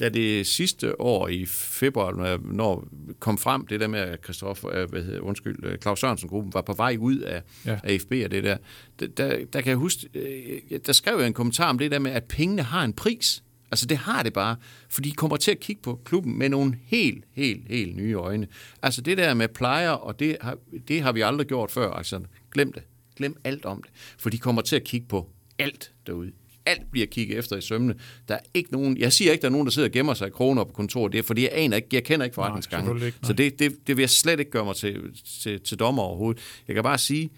[0.00, 4.90] da det sidste år i februar, når kom frem, det der med, at Christoffer, øh,
[4.90, 7.78] hvad hedder, undskyld, øh, Claus Sørensen-gruppen var på vej ud af, ja.
[7.84, 8.56] af FB og det der,
[9.00, 11.98] der, der, der kan jeg huske, øh, der skrev jeg en kommentar om det der
[11.98, 13.42] med, at pengene har en pris.
[13.70, 14.56] Altså det har det bare,
[14.88, 18.46] for de kommer til at kigge på klubben med nogle helt, helt, helt nye øjne.
[18.82, 22.20] Altså det der med plejer, og det har, det har vi aldrig gjort før, altså
[22.50, 22.82] glem det.
[23.16, 26.32] Glem alt om det, for de kommer til at kigge på alt derude.
[26.66, 27.94] Alt bliver kigget efter i sømne.
[28.28, 30.26] Der er ikke nogen, jeg siger ikke, der er nogen, der sidder og gemmer sig
[30.26, 31.12] i kroner på kontoret.
[31.12, 32.96] Det er, fordi jeg aner ikke, jeg kender ikke forretningsgangen.
[32.96, 33.12] ikke, nej.
[33.22, 36.42] Så det, det, det vil jeg slet ikke gøre mig til, til, til dommer overhovedet.
[36.68, 37.30] Jeg kan bare sige,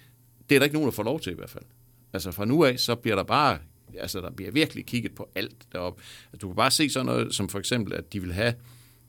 [0.48, 1.64] det er der ikke nogen, der får lov til i hvert fald.
[2.12, 3.58] Altså fra nu af, så bliver der bare,
[4.00, 6.02] altså der bliver virkelig kigget på alt deroppe.
[6.32, 8.54] Altså, du kan bare se sådan noget, som for eksempel, at de vil have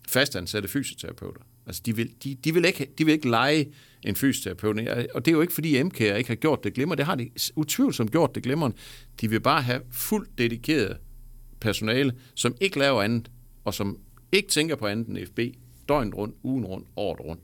[0.08, 1.42] fastansatte fysioterapeuter.
[1.66, 3.68] Altså de vil, de, de vil, ikke, de vil ikke lege
[4.06, 4.88] en fysioterapeut.
[5.14, 6.96] Og det er jo ikke, fordi MK ikke har gjort det glimmer.
[6.96, 8.72] Det har de utvivlsomt gjort det glemmer.
[9.22, 10.98] De vil bare have fuldt dedikeret
[11.60, 13.32] personale, som ikke laver andet,
[13.64, 13.98] og som
[14.32, 15.40] ikke tænker på andet end FB,
[15.90, 17.42] døgnet rundt, ugen rundt, året rundt.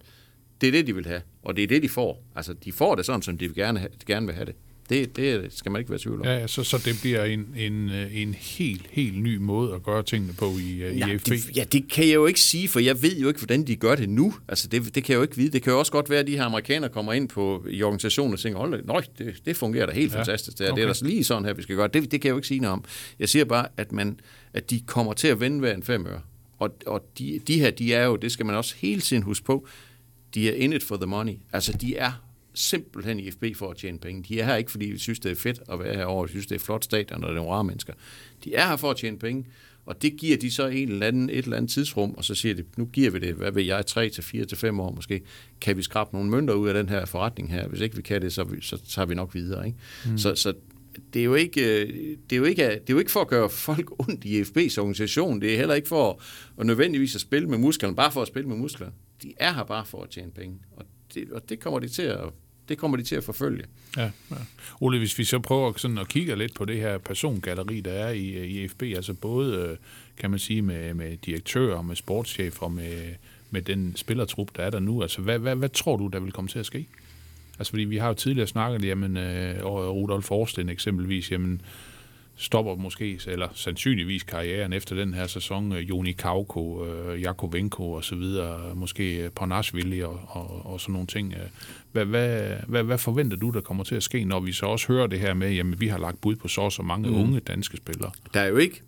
[0.62, 2.24] Det er det, de vil have, og det er det, de får.
[2.36, 4.56] Altså, de får det sådan, som de vil gerne, have, gerne vil have det.
[4.89, 6.26] Det, det skal man ikke være i tvivl om.
[6.26, 10.04] Ja, så, så det bliver en, en, øh, en helt, helt ny måde at gøre
[10.04, 11.26] tingene på i, øh, Ja, i FB.
[11.26, 13.76] det, ja, det kan jeg jo ikke sige, for jeg ved jo ikke, hvordan de
[13.76, 14.34] gør det nu.
[14.48, 15.52] Altså, det, det kan jeg jo ikke vide.
[15.52, 18.34] Det kan jo også godt være, at de her amerikanere kommer ind på, i organisationen
[18.34, 20.58] og tænker, hold nøj, det, det fungerer da helt Ja, fantastisk.
[20.58, 20.82] Det er, okay.
[20.82, 21.88] det er da lige sådan her, vi skal gøre.
[21.88, 22.84] Det, det kan jeg jo ikke sige noget om.
[23.20, 24.20] Jeg siger bare, at, man,
[24.54, 26.22] at de kommer til at vende hver en fem øre.
[26.60, 29.46] Og, og de, de her, de er jo, det skal man også hele tiden huske
[29.46, 29.67] på,
[30.34, 31.34] de er in it for the money.
[31.54, 32.12] Altså, de er
[32.54, 34.24] simpelthen i FB for at tjene penge.
[34.24, 36.28] De er her ikke, fordi vi synes, det er fedt at være herovre.
[36.28, 37.94] Vi synes, det er flot stadion, og det er nogle rare mennesker.
[38.44, 39.46] De er her for at tjene penge,
[39.86, 42.56] og det giver de så en eller anden, et eller andet tidsrum, og så siger
[42.56, 45.22] de, nu giver vi det, hvad ved jeg, 3 til 4 til 5 år måske.
[45.62, 47.68] Kan vi skrabe nogle mønter ud af den her forretning her?
[47.68, 49.68] Hvis ikke vi kan det, så, vi, så tager vi nok videre.
[49.68, 49.78] Ikke?
[50.06, 50.18] Mm.
[50.18, 50.54] Så, så
[51.14, 53.28] det er, jo ikke, øh, det, er jo ikke, det er jo ikke for at
[53.28, 55.42] gøre folk ondt i FB's organisation.
[55.42, 56.16] Det er heller ikke for at,
[56.60, 58.90] at nødvendigvis at spille med musklerne, bare for at spille med muskler.
[59.24, 62.02] De er her bare for at tjene penge, og det, og det kommer de til
[62.02, 62.20] at
[62.71, 63.63] det kommer de til at forfølge.
[63.97, 64.36] Ja, ja.
[64.81, 68.10] Ole, hvis vi så prøver sådan at kigge lidt på det her persongalleri, der er
[68.10, 69.77] i, øh, i FB, altså både, øh,
[70.17, 73.13] kan man sige, med, med direktører, med sportschefer, med,
[73.49, 76.31] med den spillertrup, der er der nu, altså hvad, hvad, hvad tror du, der vil
[76.31, 76.88] komme til at ske?
[77.60, 81.62] Altså fordi vi har jo tidligere snakket, jamen øh, og Rudolf Forsten eksempelvis, jamen
[82.36, 88.03] stopper måske, eller sandsynligvis karrieren efter den her sæson, øh, Joni Kauko, øh, Jakovenko og
[88.03, 89.31] så videre, måske øh,
[90.03, 91.34] og, og, og sådan nogle ting.
[91.91, 94.88] Hvad, hvad, hvad, hvad forventer du, der kommer til at ske, når vi så også
[94.88, 97.15] hører det her med, jamen vi har lagt bud på så og så mange mm.
[97.15, 98.12] unge danske spillere?
[98.34, 98.82] Der er jo ikke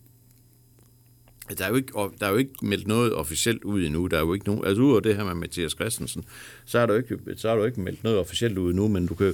[1.50, 4.08] der er, jo ikke, der er jo ikke meldt noget officielt ud endnu.
[4.08, 6.24] Der er jo ikke nogen, altså udover det her med Mathias Christensen,
[6.66, 8.88] så er der jo ikke, så er der jo ikke meldt noget officielt ud endnu,
[8.88, 9.34] men du kan,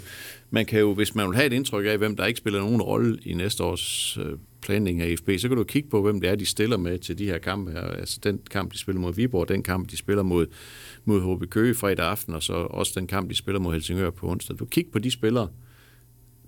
[0.50, 2.82] man kan jo, hvis man vil have et indtryk af, hvem der ikke spiller nogen
[2.82, 6.30] rolle i næste års øh, planlægning af FB, så kan du kigge på, hvem det
[6.30, 7.82] er, de stiller med til de her kampe her.
[7.82, 10.46] Altså den kamp, de spiller mod Viborg, den kamp, de spiller mod,
[11.06, 14.28] mod HB Køge fredag aften, og så også den kamp, de spiller mod Helsingør på
[14.28, 14.60] onsdag.
[14.60, 15.48] Du kigger på de spillere,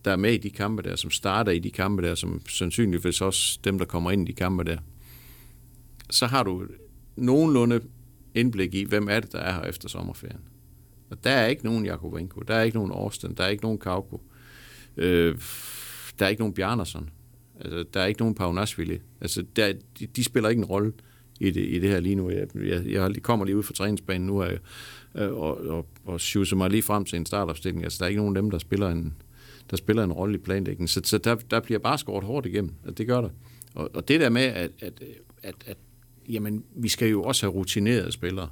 [0.06, 3.22] der er med i de kampe der, som starter i de kampe der, som sandsynligvis
[3.22, 4.78] også dem, der kommer ind i de kampe der,
[6.12, 6.66] så har du
[7.16, 7.82] nogenlunde
[8.36, 10.40] indblik i, hvem er det, der er her efter sommerferien.
[11.10, 13.78] Og der er ikke nogen Jakovenko, der er ikke nogen Austin, der er ikke nogen
[13.78, 14.22] Kauko,
[14.98, 15.38] øh,
[16.20, 17.10] der er ikke nogen Bjarnason,
[17.60, 19.00] altså, der er ikke nogen Paunasvili.
[19.22, 20.94] Altså, der, de, de spiller ikke en rolle
[21.40, 22.30] i det, i det her lige nu.
[22.30, 24.52] Jeg, jeg, jeg kommer lige ud fra træningsbanen nu og,
[25.14, 27.84] og, og, og sjuser mig lige frem til en startopstilling.
[27.84, 29.14] Altså, der er ikke nogen af dem, der spiller en,
[29.70, 30.88] der spiller en rolle i planlægningen.
[30.88, 32.74] Så, så der, der bliver bare skåret hårdt igennem.
[32.84, 33.30] Altså, det gør der.
[33.76, 35.04] Og, og det der med, at, at,
[35.44, 35.78] at, at
[36.30, 38.50] jamen, vi skal jo også have rutinerede spillere.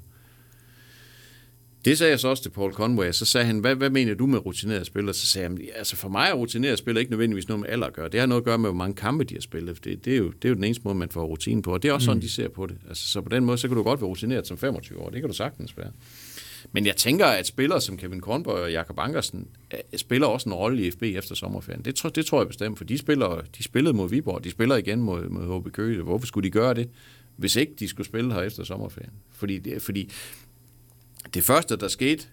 [1.85, 4.25] Det sagde jeg så også til Paul Conway, så sagde han, hvad, hvad mener du
[4.25, 5.13] med rutinerede spillere?
[5.13, 7.93] Så sagde han, altså for mig er rutinerede spillere ikke nødvendigvis noget med alder at
[7.93, 8.09] gøre.
[8.09, 9.83] Det har noget at gøre med, hvor mange kampe de har spillet.
[9.85, 11.83] Det, det, er, jo, det er jo den eneste måde, man får rutine på, og
[11.83, 12.77] det er også sådan, de ser på det.
[12.87, 15.09] Altså, så på den måde, så kan du godt være rutineret som 25 år.
[15.09, 15.91] Det kan du sagtens være.
[16.71, 20.53] Men jeg tænker, at spillere som Kevin Kornborg og Jakob Ankersen øh, spiller også en
[20.53, 21.85] rolle i FB efter sommerferien.
[21.85, 24.75] Det, tror, det tror jeg bestemt, for de, spiller, de spillede mod Viborg, de spiller
[24.75, 26.03] igen mod, mod HB Køge.
[26.03, 26.89] Hvorfor skulle de gøre det,
[27.39, 29.13] hvis ikke de skulle spille her efter sommerferien?
[29.31, 30.11] Fordi det, fordi
[31.33, 32.23] det første, der skete,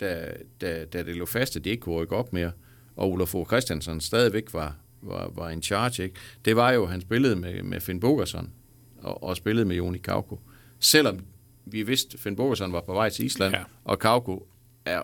[0.00, 2.52] da, da, da det lå fast, at de ikke kunne rykke op mere,
[2.96, 6.16] og Olaf Fogh Christiansen stadigvæk var, var, var in charge, ikke?
[6.44, 8.50] det var jo, at han spillede med, med Finn Bogerson
[8.98, 10.40] og, og spillede med Joni Kauko.
[10.78, 11.20] Selvom
[11.66, 13.64] vi vidste, at Finn Bogerson var på vej til Island, Ja.
[13.84, 14.48] og Kauko
[14.84, 15.02] er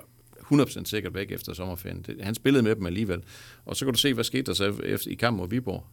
[0.52, 2.02] 100% sikkert væk efter sommerferien.
[2.02, 3.22] Det, han spillede med dem alligevel.
[3.64, 5.86] Og så kan du se, hvad skete der så efter, i kampen mod Viborg.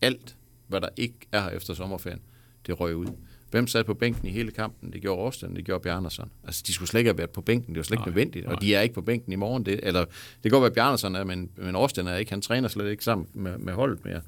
[0.00, 0.36] Alt,
[0.68, 2.20] hvad der ikke er her efter sommerferien,
[2.66, 3.06] det røg ud.
[3.50, 4.92] Hvem sad på bænken i hele kampen?
[4.92, 6.30] Det gjorde Årsten, det gjorde Bjarnason.
[6.44, 8.44] Altså, de skulle slet ikke have været på bænken, det var slet ikke Nej, nødvendigt,
[8.44, 8.54] nej.
[8.54, 9.66] og de er ikke på bænken i morgen.
[9.66, 12.30] Det, eller, det kan godt være, Bjarnason er, men, men Årsten er ikke.
[12.32, 14.20] Han træner slet ikke sammen med, med holdet mere.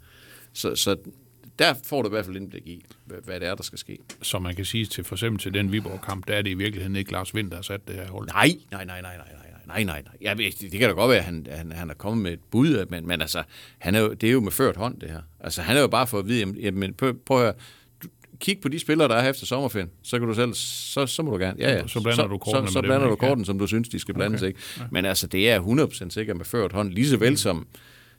[0.52, 0.96] Så, så
[1.58, 3.98] der får du i hvert fald indblik i, hvad, hvad det er, der skal ske.
[4.22, 6.96] Så man kan sige til for eksempel til den Viborg-kamp, der er det i virkeligheden
[6.96, 8.26] ikke Lars Vind, der har sat det her hold.
[8.26, 9.26] Nej, nej, nej, nej, nej,
[9.66, 9.84] nej.
[9.84, 10.02] nej.
[10.02, 10.02] nej.
[10.20, 12.40] Ja, det, det kan da godt være, at han, han, han er kommet med et
[12.50, 13.42] bud, men, men altså,
[13.78, 15.20] han er jo, det er jo med ført hånd, det her.
[15.40, 17.54] Altså, han er jo bare for at vide, jamen, jamen prøv, prøv at høre,
[18.40, 21.22] kig på de spillere, der er her efter sommerferien, så kan du selv, så, så
[21.22, 21.56] må du gerne.
[21.58, 21.86] Ja, ja.
[21.86, 23.24] Så blander du kortene så, så med dem, blander du ikke?
[23.24, 23.28] Ja.
[23.30, 24.48] korten, som du synes, de skal blandes, Okay.
[24.48, 24.60] ikke?
[24.90, 25.60] Men altså, det er
[26.06, 27.66] 100% sikkert med ført hånd, lige så vel som,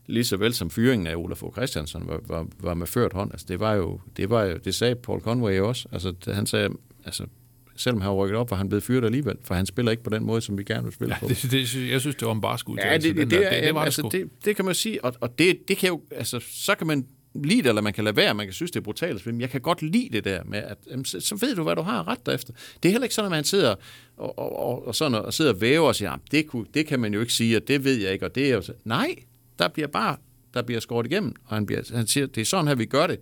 [0.06, 3.32] lige så vel som fyringen af Olaf Christiansen var, var, var med ført hånd.
[3.32, 5.88] Altså, det var jo, det var jo, det sagde Paul Conway også.
[5.92, 6.70] Altså, han sagde,
[7.06, 7.26] altså,
[7.76, 10.10] selvom han var rykket op, var han blevet fyret alligevel, for han spiller ikke på
[10.10, 11.28] den måde, som vi gerne vil spille Ja, på.
[11.28, 13.08] det, det, jeg synes, det var en barsk Ja, udtalelse.
[13.10, 13.40] det, det, det, det,
[13.74, 14.18] det altså, det, sgu.
[14.18, 17.06] det, det kan man sige, og, og det, det kan jo, altså, så kan man
[17.44, 19.50] lide det, eller man kan lade være, man kan synes, det er brutalt, men jeg
[19.50, 22.08] kan godt lide det der med, at jamen, så, så ved du, hvad du har
[22.08, 22.54] ret efter.
[22.84, 23.76] Det er heller ikke sådan, at man sidder
[24.18, 26.88] og, og, og, og, sådan, og sidder og væver og siger, "Jamen, det, kunne, det
[26.88, 28.62] kan man jo ikke sige, og det ved jeg ikke, og det er jo.
[28.86, 29.16] Nej,
[29.60, 30.18] der bliver bare,
[30.54, 33.08] der bliver skåret igennem, og han, bliver, han siger, det er sådan her, vi gør
[33.08, 33.20] det.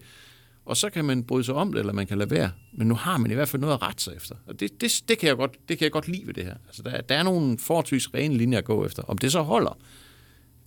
[0.65, 2.51] Og så kan man bryde sig om det, eller man kan lade være.
[2.73, 4.36] Men nu har man i hvert fald noget at rette sig efter.
[4.47, 6.56] Og det, det, det, kan, jeg godt, det kan jeg godt lide ved det her.
[6.67, 9.04] Altså, der, der er nogle forholdsvis rene linjer at gå efter.
[9.04, 9.78] Om det så holder,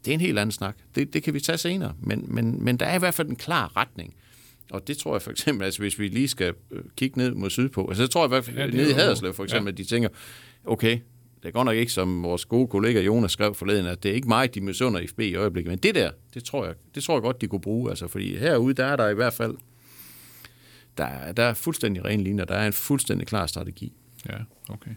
[0.08, 0.76] det er en helt anden snak.
[0.94, 1.94] Det, det kan vi tage senere.
[2.00, 4.14] Men, men, men der er i hvert fald en klar retning.
[4.70, 7.50] Og det tror jeg for eksempel, altså hvis vi lige skal øh, kigge ned mod
[7.50, 9.72] sydpå, altså det tror jeg i hvert fald, Ja, nede i Haderslev for eksempel, ja.
[9.72, 10.08] at de tænker,
[10.64, 10.98] okay,
[11.42, 14.28] det godt nok ikke, som vores gode kollega Jonas skrev forleden, at det er ikke
[14.28, 17.22] mig, de misunder FB i øjeblikket, men det der, det tror jeg, det tror jeg
[17.22, 19.54] godt, de kunne bruge, altså fordi herude, der er der i hvert fald,
[20.98, 23.92] der, er- der er fuldstændig ren linjer, der er en fuldstændig klar strategi.
[24.28, 24.36] Ja,
[24.68, 24.90] okay.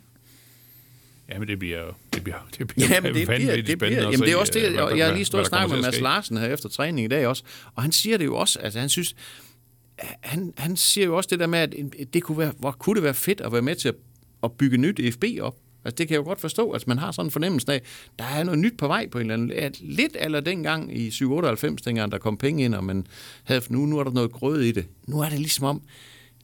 [1.32, 4.36] Jamen, det bliver det bliver, det bliver Jamen, det bliver, det bliver, jamen, det er
[4.36, 6.02] også det, øh, og jeg har lige stået og snakket med Mads.
[6.02, 7.44] Larsen her efter træning i dag også,
[7.76, 9.16] og han siger det jo også, altså han synes,
[10.22, 11.74] han, han siger jo også det der med, at
[12.14, 13.96] det kunne være, hvor kunne det være fedt at være med til at,
[14.44, 15.56] at bygge nyt FB op.
[15.86, 17.82] Altså det kan jeg jo godt forstå, at man har sådan en fornemmelse af,
[18.20, 21.12] der er noget nyt på vej på en eller anden at Lidt eller dengang i
[21.12, 23.08] 798, dengang der kom penge ind, og man
[23.44, 24.86] havde, nu, nu er der noget grød i det.
[25.08, 25.82] Nu er det ligesom om,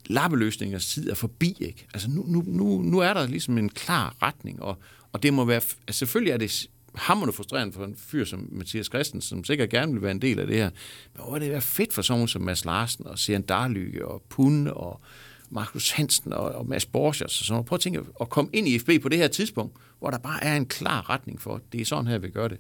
[0.05, 1.87] lappeløsningers tid er forbi, ikke?
[1.93, 4.77] Altså nu, nu, nu, nu er der ligesom en klar retning, og,
[5.11, 8.85] og det må være, altså selvfølgelig er det hammerende frustrerende for en fyr som Mathias
[8.85, 10.69] Christensen, som sikkert gerne vil være en del af det her.
[11.13, 14.23] Men hvor er det være fedt for sådan som Mads Larsen, og Sian Darlykke, og
[14.29, 15.01] Pun, og
[15.49, 17.65] Markus Hansen, og, og Mads Borgers og sådan noget.
[17.65, 20.43] Prøv at tænke at komme ind i FB på det her tidspunkt, hvor der bare
[20.43, 22.57] er en klar retning for, det er sådan her, vi gør det.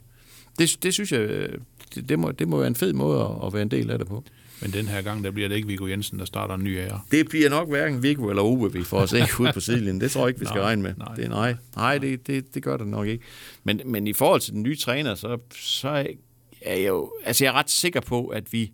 [0.59, 1.59] Det, det synes jeg, øh,
[1.95, 3.97] det, det, må, det må være en fed måde at, at være en del af
[3.97, 4.23] det på.
[4.61, 7.01] Men den her gang, der bliver det ikke Viggo Jensen, der starter en ny ære.
[7.11, 10.01] Det bliver nok hverken Viggo eller Ove, vi får os ikke ud på sidelinjen.
[10.01, 10.93] Det tror jeg ikke, vi skal Nej, regne med.
[10.97, 11.15] nej.
[11.15, 13.23] det, er nej, nej det, det, det gør det nok ikke.
[13.63, 15.89] Men, men i forhold til den nye træner, så, så
[16.61, 17.11] er jeg jo...
[17.25, 18.71] Altså, jeg er ret sikker på, at vi,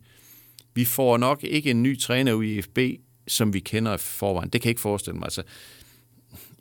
[0.73, 2.79] vi får nok ikke en ny træner i FB,
[3.27, 4.49] som vi kender i forvejen.
[4.49, 5.25] Det kan jeg ikke forestille mig.
[5.25, 5.43] Altså,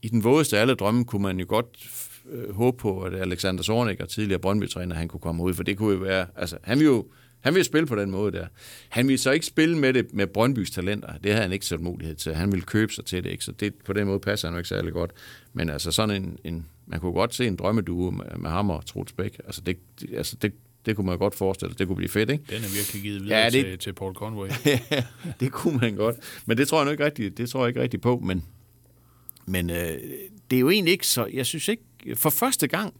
[0.02, 1.66] i den vådeste af alle drømme kunne man jo godt
[2.30, 5.78] øh, håbe på, at Alexander Zornig og tidligere Brøndby-træner, han kunne komme ud, for det
[5.78, 7.06] kunne jo være, altså han vil jo
[7.42, 8.46] han vil spille på den måde der.
[8.88, 11.16] Han vil så ikke spille med det med Brøndbys talenter.
[11.16, 12.35] Det havde han ikke sådan mulighed til.
[12.35, 13.44] Han ville købe sig til det, ikke?
[13.44, 15.11] så det, på den måde passer han jo ikke særlig godt.
[15.52, 18.87] Men altså sådan en, en man kunne godt se en drømmeduo med, med ham og
[18.87, 19.40] Troels Bæk.
[19.46, 20.52] Altså det, det, altså det,
[20.87, 21.78] det kunne man godt forestille sig.
[21.78, 22.44] Det kunne blive fedt, ikke?
[22.50, 23.64] Den er virkelig givet videre Ja, det...
[23.64, 24.48] til, til Paul Conway.
[24.66, 25.05] Ja,
[25.40, 26.16] det kunne man godt.
[26.46, 28.18] Men det tror jeg nu ikke rigtigt, det tror jeg ikke rigtigt på.
[28.18, 28.44] Men,
[29.46, 29.98] men øh,
[30.50, 31.26] det er jo egentlig ikke så...
[31.33, 31.83] Jeg synes ikke...
[32.14, 32.94] For første gang,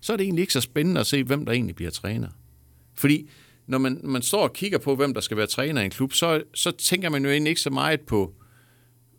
[0.00, 2.28] så er det egentlig ikke så spændende at se, hvem der egentlig bliver træner.
[2.94, 3.30] Fordi
[3.70, 6.12] når man, man står og kigger på, hvem der skal være træner i en klub,
[6.12, 8.34] så, så tænker man jo egentlig ikke så meget på...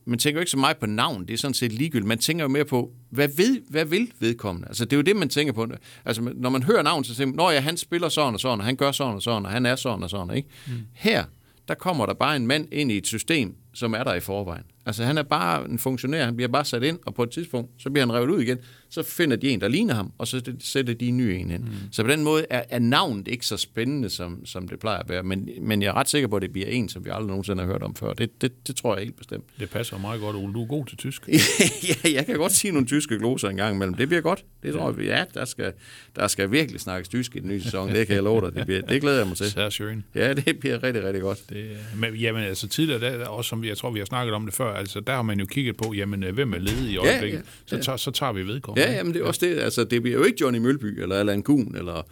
[0.05, 2.07] Man tænker jo ikke så meget på navn, det er sådan set ligegyldigt.
[2.07, 4.67] Man tænker jo mere på, hvad, ved, hvad vil vedkommende?
[4.67, 5.67] Altså, det er jo det, man tænker på.
[6.05, 8.59] Altså, når man hører navn, så tænker man, Nå ja, han spiller sådan og sådan,
[8.59, 10.49] og han gør sådan og sådan, og han er sådan og sådan, ikke?
[10.67, 10.73] Mm.
[10.93, 11.23] Her,
[11.67, 14.63] der kommer der bare en mand ind i et system, som er der i forvejen.
[14.85, 17.71] Altså, han er bare en funktionær, han bliver bare sat ind, og på et tidspunkt,
[17.77, 18.57] så bliver han revet ud igen.
[18.89, 21.63] Så finder de en, der ligner ham, og så sætter de en ny en ind.
[21.63, 21.71] Mm.
[21.91, 25.09] Så på den måde er, er navnet ikke så spændende, som, som det plejer at
[25.09, 25.23] være.
[25.23, 27.63] Men, men jeg er ret sikker på, at det bliver en, som vi aldrig nogensinde
[27.63, 28.13] har hørt om før.
[28.13, 29.43] Det, det, det tror jeg helt bestemt.
[29.59, 30.53] Det passer meget godt, Ole.
[30.53, 31.27] Du er god til tysk.
[31.89, 33.93] ja, jeg kan godt sige nogle tyske gloser en gang imellem.
[33.93, 34.45] Det bliver godt.
[34.63, 35.73] Det tror jeg, ja, der skal,
[36.15, 37.89] der skal virkelig snakkes tysk i den nye sæson.
[37.89, 38.55] Det kan jeg love dig.
[38.55, 39.45] Det, bliver, det glæder jeg mig til.
[39.45, 40.01] Schön.
[40.15, 41.49] Ja, det bliver rigtig, rigtig godt.
[41.49, 44.45] Det, men, jamen, altså tidligere, der, også som vi, jeg tror, vi har snakket om
[44.45, 46.97] det før, altså der har man jo kigget på, jamen, øh, hvem er ledig i
[46.97, 47.37] øjeblikket?
[47.37, 47.81] ja, så, ja.
[47.81, 48.89] tager, så tager vi vedkommende.
[48.89, 49.59] Ja, jamen det er også det.
[49.59, 52.07] Altså, det bliver jo ikke Johnny Mølby, eller Allan Kuhn, eller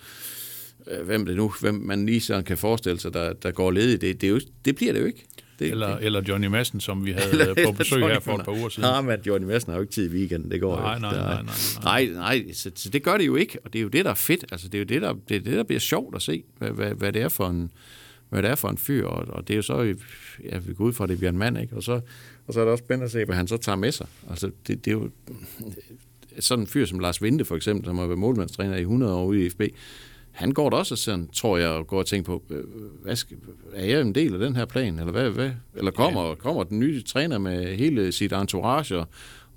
[0.88, 4.02] øh, hvem det nu, hvem man lige sådan kan forestille sig, der, der går ledig.
[4.02, 5.26] Det, det, er jo, det bliver det jo ikke.
[5.60, 8.52] Det, Eller, det, eller Johnny Madsen, som vi havde på besøg her for et par
[8.52, 8.90] uger siden.
[8.90, 11.02] Nej, men Johnny Madsen har jo ikke tid i weekenden, det går Nej, ikke.
[11.02, 11.44] nej, Der- nej,
[11.84, 12.40] nej, nej.
[12.40, 14.16] Nej, så, så, det gør det jo ikke, og det er jo det, der er
[14.16, 14.46] fedt.
[14.52, 16.70] Altså, det er jo det, der, det, er det, der bliver sjovt at se, hvad,
[16.72, 17.72] hvad, hvad det er for en
[18.30, 19.96] hvad det er for en fyr, og, og det er jo så,
[20.52, 21.76] ja, vi går ud fra, at det bliver en mand, ikke?
[21.76, 22.00] Og så,
[22.50, 24.08] og så er det også spændende at se, hvad han så tager med sig.
[24.30, 25.10] Altså, det, det er jo
[26.40, 29.26] sådan en fyr som Lars Vinde, for eksempel, som har været målmandstræner i 100 år
[29.26, 29.62] ude i FB,
[30.32, 32.64] han går da også sådan, tror jeg, og går og tænker på, øh,
[33.04, 33.38] hvad skal,
[33.74, 35.00] er jeg en del af den her plan?
[35.00, 35.52] Eller, hvad, hvad?
[35.76, 36.36] eller kommer, ja.
[36.36, 39.08] kommer den nye træner med hele sit entourage og,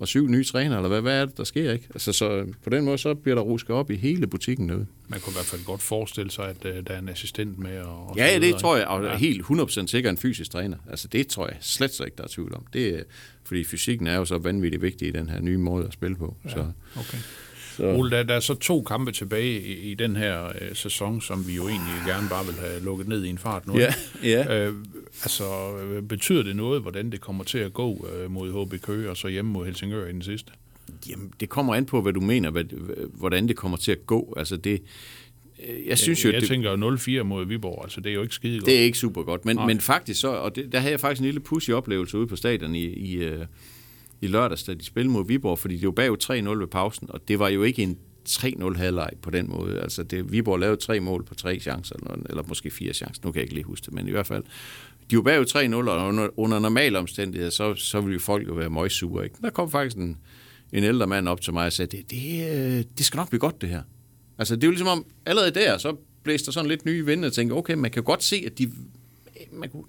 [0.03, 1.85] og syv nye trænere, eller hvad, hvad er det, der sker, ikke?
[1.93, 4.85] Altså, så øh, på den måde, så bliver der rusket op i hele butikken nu.
[5.07, 7.81] Man kunne i hvert fald godt forestille sig, at uh, der er en assistent med.
[7.81, 9.17] Og, og Ja, det videre, tror jeg, og ja.
[9.17, 10.77] helt 100% sikker en fysisk træner.
[10.89, 12.65] Altså, det tror jeg slet, slet ikke, der er tvivl om.
[12.73, 13.03] Det
[13.43, 16.35] fordi fysikken er jo så vanvittigt vigtig i den her nye måde at spille på.
[16.45, 16.49] Ja.
[16.49, 17.17] Så, Okay.
[17.77, 21.21] Så, Ole, der, der er så to kampe tilbage i, i den her øh, sæson,
[21.21, 23.77] som vi jo egentlig gerne bare vil have lukket ned i en fart nu.
[23.79, 24.67] ja, ja.
[24.67, 24.75] Øh,
[25.23, 29.09] altså, øh, betyder det noget, hvordan det kommer til at gå øh, mod HB Køge
[29.09, 30.51] og så hjemme mod Helsingør i den sidste?
[31.09, 32.63] Jamen, det kommer an på, hvad du mener, hvad,
[33.13, 34.33] hvordan det kommer til at gå.
[34.37, 34.81] Altså, det,
[35.67, 38.13] øh, jeg synes jo, jeg, jeg det, tænker jo 0-4 mod Viborg, altså det er
[38.13, 38.65] jo ikke skide godt.
[38.65, 39.45] det er ikke super godt.
[39.45, 39.65] Men, Nej.
[39.65, 42.35] men faktisk så, og det, der havde jeg faktisk en lille pussy oplevelse ude på
[42.35, 43.45] stadion i, i, øh,
[44.23, 47.27] i lørdags, da de spillede mod Viborg, fordi det var bag 3-0 ved pausen, og
[47.27, 47.97] det var jo ikke en
[48.29, 49.81] 3-0 halvleg på den måde.
[49.81, 53.31] Altså, det, Viborg lavede tre mål på tre chancer, eller, eller måske fire chancer, nu
[53.31, 54.43] kan jeg ikke lige huske det, men i hvert fald,
[55.11, 58.53] de var bag 3-0, og under, under normale omstændigheder, så, så ville jo folk jo
[58.53, 59.35] være møgsure, ikke?
[59.41, 60.17] Der kom faktisk en,
[60.73, 63.39] en ældre mand op til mig og sagde, det, det, øh, det skal nok blive
[63.39, 63.81] godt, det her.
[64.37, 67.25] Altså, det er jo ligesom om, allerede der, så blæste der sådan lidt nye vinde,
[67.25, 68.71] og tænkte, okay, man kan godt se, at de
[69.51, 69.83] man kunne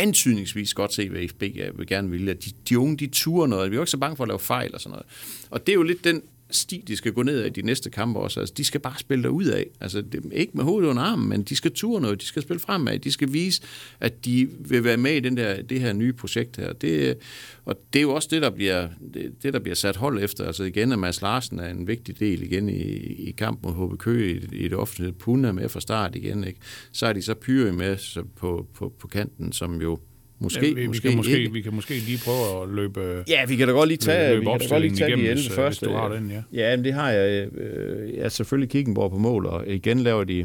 [0.00, 2.30] antydningsvis godt se, hvad FB øh, vil gerne ville.
[2.30, 3.70] At de, de unge, de turer noget.
[3.70, 5.06] Vi er jo ikke så bange for at lave fejl og sådan noget.
[5.50, 7.90] Og det er jo lidt den sti, de skal gå ned af i de næste
[7.90, 8.40] kampe også.
[8.40, 9.66] Altså, de skal bare spille derud af.
[9.80, 12.20] Altså, det, ikke med hovedet under armen, men de skal ture noget.
[12.20, 12.98] De skal spille fremad.
[12.98, 13.62] De skal vise,
[14.00, 16.72] at de vil være med i den der, det her nye projekt her.
[16.72, 17.18] Det,
[17.64, 20.46] og det er jo også det, der bliver, det, det, der bliver sat hold efter.
[20.46, 22.82] Altså igen, at Mads Larsen er en vigtig del igen i,
[23.28, 25.12] i kamp mod HB Køge i, i det offentlige.
[25.12, 26.44] Puna med fra start igen.
[26.44, 26.60] Ikke?
[26.92, 29.98] Så er de så Pyre med så på, på, på kanten, som jo
[30.40, 31.52] måske, ja, vi, måske, vi, kan måske, ikke.
[31.52, 33.24] vi kan måske lige prøve at løbe...
[33.28, 35.12] Ja, vi kan da godt lige tage, løbe vi kan da godt lige tage de
[35.12, 35.86] igennem, 11 hvis, øh, første.
[35.86, 36.42] hvis du har den, ja.
[36.52, 37.48] Ja, men det har jeg.
[37.54, 40.44] Øh, Jeg er selvfølgelig Kickenborg på mål, og igen laver de,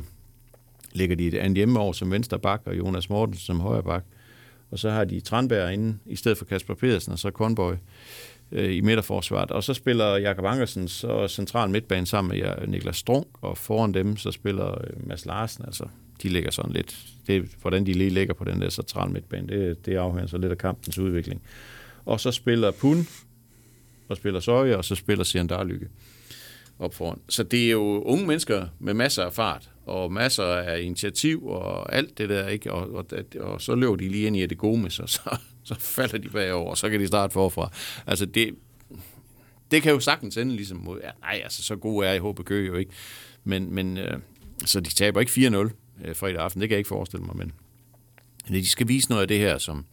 [0.94, 4.04] lægger de et andet hjemme over som venstre bak, og Jonas Mortensen som højre bak.
[4.72, 7.78] Og så har de Tranberg inde, i stedet for Kasper Pedersen, og så Kornborg
[8.52, 9.52] øh, i midterforsvaret.
[9.52, 14.18] Og så spiller Jakob Angersen så central midtbane sammen med Niklas Strunk, og foran dem
[14.18, 15.66] så spiller øh, Mads Larsen.
[15.66, 15.84] Altså,
[16.24, 19.86] de ligger sådan lidt, det, hvordan de lige ligger på den der central midtbane, det,
[19.86, 21.42] det afhænger så lidt af kampens udvikling.
[22.06, 23.08] Og så spiller Pun,
[24.10, 25.88] og spiller Søje, og så spiller Sian Darlykke
[26.80, 27.20] op foran.
[27.30, 31.96] Så det er jo unge mennesker med masser af fart, og masser af initiativ, og
[31.96, 32.72] alt det der, ikke?
[32.72, 33.06] Og, og,
[33.40, 36.30] og så løber de lige ind i det gode med sig, så, så falder de
[36.30, 37.72] bagover, og så kan de starte forfra.
[38.08, 38.56] Altså det,
[39.72, 42.46] det kan jo sagtens ende ligesom mod, ja, nej, altså så god er i HB
[42.46, 42.92] Køge jo ikke,
[43.44, 44.20] men, men øh,
[44.66, 47.52] så de taber ikke 4-0 øh, fredag aften, det kan jeg ikke forestille mig, men
[48.50, 49.86] de skal vise noget af det her, som,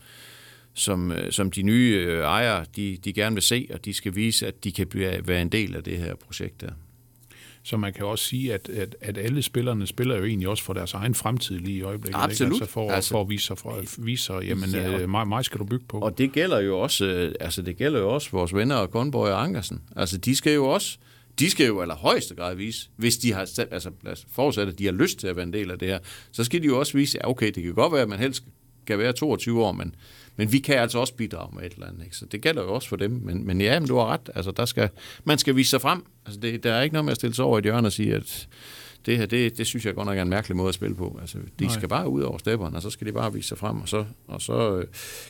[0.75, 4.15] som, øh, som de nye øh, ejere, de, de gerne vil se, og de skal
[4.15, 6.71] vise, at de kan blive, være en del af det her projekt der.
[7.65, 10.73] Så man kan også sige, at, at, at alle spillerne spiller jo egentlig også for
[10.73, 12.21] deres egen fremtid lige i øjeblikket.
[12.23, 12.53] Absolut.
[12.53, 12.63] Ikke?
[12.63, 15.29] Altså for, Altså- altså, for at vise sig, for, vise sig jamen, Ja, øh, mig,
[15.29, 15.99] mig skal du bygge på.
[15.99, 19.43] Og det gælder jo også, altså det gælder jo også vores venner og Kornborg og
[19.43, 19.83] Ankersen.
[19.97, 20.99] Altså de skal jo også,
[21.39, 23.41] de skal jo allerhøjeste grad vise, hvis de har,
[23.71, 25.89] altså lad os forudsætte, at de har lyst til at være en del af det
[25.89, 25.99] her,
[26.33, 28.45] så skal de jo også vise, at okay, det kan godt være, at man helst
[28.87, 29.95] kan være 22 år, men,
[30.37, 32.05] men vi kan altså også bidrage med et eller andet.
[32.05, 32.17] Ikke?
[32.17, 33.11] Så det gælder jo også for dem.
[33.11, 34.31] Men, men ja, men du har ret.
[34.35, 34.89] Altså, der skal,
[35.25, 36.05] man skal vise sig frem.
[36.27, 37.93] Altså, det, der er ikke noget med at stille sig over i et hjørne og
[37.93, 38.49] sige, at
[39.07, 41.19] det her, det, det synes jeg godt nok er en mærkelig måde at spille på.
[41.21, 41.75] Altså, de Nej.
[41.75, 44.05] skal bare ud over stepperne, og så skal de bare vise sig frem, og så,
[44.29, 44.87] og så øh,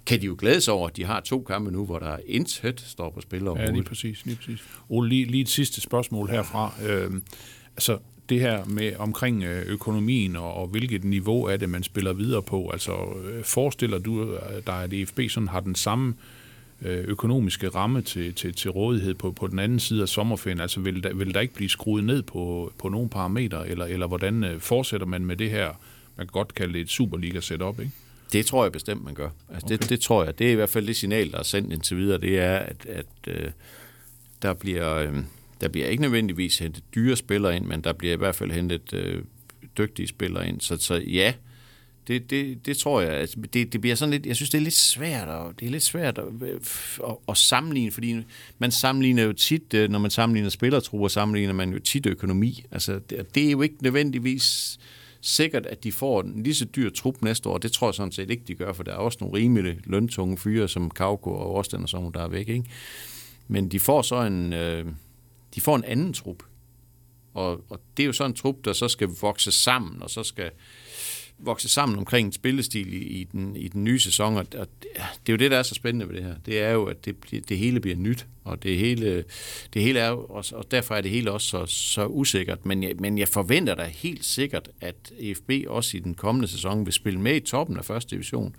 [0.06, 2.84] kan de jo glæde sig over, at de har to kampe nu, hvor der intet
[2.86, 3.84] står på spil Ja, lige overhovedet.
[3.84, 4.24] præcis.
[4.26, 4.62] Lige, præcis.
[4.88, 6.74] Ole, lige, lige et sidste spørgsmål herfra.
[6.86, 7.22] Øhm,
[7.76, 12.12] altså, det her med omkring øh, økonomien og, og hvilket niveau er det, man spiller
[12.12, 12.70] videre på.
[12.70, 12.92] Altså,
[13.24, 16.41] øh, forestiller du øh, dig, at EFB sådan har den samme øh,
[16.84, 20.60] økonomiske ramme til, til, til rådighed på, på den anden side af sommerferien?
[20.60, 24.06] Altså, vil der, vil der ikke blive skruet ned på, på nogle parametre, eller, eller
[24.06, 25.66] hvordan øh, fortsætter man med det her,
[26.16, 27.92] man kan godt kalde det et Superliga-setup, ikke?
[28.32, 29.28] Det tror jeg bestemt, man gør.
[29.48, 29.76] Altså, okay.
[29.76, 30.38] det, det tror jeg.
[30.38, 32.86] Det er i hvert fald det signal, der er sendt indtil videre, det er, at,
[32.86, 33.50] at øh,
[34.42, 35.14] der, bliver, øh,
[35.60, 38.92] der bliver ikke nødvendigvis hentet dyre spillere ind, men der bliver i hvert fald hentet
[38.92, 39.22] øh,
[39.78, 40.60] dygtige spillere ind.
[40.60, 41.34] Så, så ja,
[42.08, 43.10] det, det, det tror jeg.
[43.12, 45.70] Altså, det, det bliver sådan lidt, jeg synes, det er lidt svært, og det er
[45.70, 46.24] lidt svært at,
[47.08, 48.16] at, at sammenligne, fordi
[48.58, 52.64] man sammenligner jo tit, øh, når man sammenligner spillertrupper, sammenligner man jo tit økonomi.
[52.70, 54.78] Altså, det, det er jo ikke nødvendigvis
[55.20, 57.58] sikkert, at de får en lige så dyr trup næste år.
[57.58, 60.38] Det tror jeg sådan set ikke, de gør, for der er også nogle rimelige løntunge
[60.38, 62.48] fyre, som Kauko og Årsten og sådan nogle, der er væk.
[62.48, 62.64] Ikke?
[63.48, 64.86] Men de får så en, øh,
[65.54, 66.42] de får en anden trup.
[67.34, 70.22] Og, og det er jo sådan en trup, der så skal vokse sammen, og så
[70.22, 70.50] skal
[71.44, 74.68] vokse sammen omkring en spillestil i, i, den, i den nye sæson, og, og
[75.26, 76.34] det er jo det, der er så spændende ved det her.
[76.46, 77.16] Det er jo, at det,
[77.48, 79.24] det hele bliver nyt, og det hele,
[79.74, 82.66] det hele er også, og derfor er det hele også så, så usikkert.
[82.66, 86.86] Men jeg, men jeg forventer da helt sikkert, at EFB også i den kommende sæson
[86.86, 88.56] vil spille med i toppen af første division.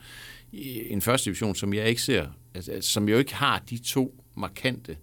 [0.51, 4.23] I En første division, som jeg ikke ser, altså, som jo ikke har de to
[4.36, 4.97] markante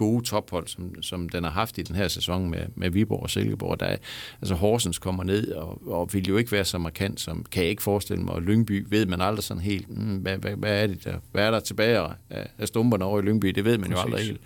[0.00, 3.30] gode tophold, som, som den har haft i den her sæson med, med Viborg og
[3.30, 3.80] Silkeborg.
[3.80, 3.96] Der er,
[4.40, 7.70] altså Horsens kommer ned og, og vil jo ikke være så markant, som kan jeg
[7.70, 8.34] ikke forestille mig.
[8.34, 11.18] Og Lyngby ved man aldrig sådan helt, mm, hvad, hvad, hvad, er det der?
[11.32, 11.98] Hvad er der tilbage
[12.30, 13.48] af, af stumperne over i Lyngby?
[13.48, 14.04] Det ved man Præcis.
[14.04, 14.40] jo aldrig helt.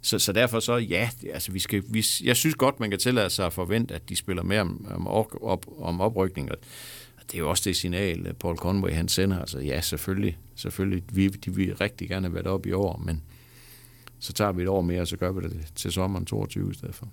[0.00, 3.30] Så, så derfor så, ja, altså vi skal, vi, jeg synes godt, man kan tillade
[3.30, 5.06] sig at forvente, at de spiller mere om, om,
[5.42, 6.50] op, om oprykning.
[6.52, 6.58] Og
[7.26, 9.38] det er jo også det signal, Paul Conway han sender.
[9.38, 13.22] Altså ja, selvfølgelig, selvfølgelig, vi, de vil rigtig gerne have været op i år, men
[14.22, 16.74] så tager vi et år mere, og så gør vi det til sommeren 22 i
[16.74, 17.08] stedet for.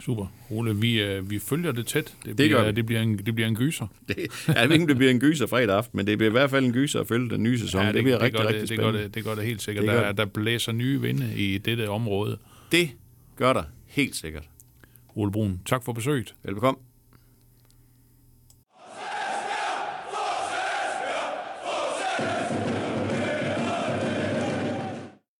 [0.00, 0.26] Super.
[0.50, 2.14] Ole, vi, øh, vi følger det tæt.
[2.24, 2.76] Det, det, bliver, det.
[2.76, 3.86] det, bliver, en, det bliver en gyser.
[4.08, 4.16] Det,
[4.48, 6.64] jeg ved ikke, det bliver en gyser fredag aften, men det bliver i hvert fald
[6.64, 7.80] en gyser at følge den nye sæson.
[7.80, 8.92] Ja, det, det bliver det rigtig, rigtig det, spændende.
[8.92, 9.84] Det gør det, det gør det helt sikkert.
[9.84, 12.38] Det der, der blæser nye vinde i dette område.
[12.72, 12.90] Det
[13.36, 14.48] gør der helt sikkert.
[15.14, 16.34] Ole Brun, tak for besøget.
[16.42, 16.87] Velbekomme.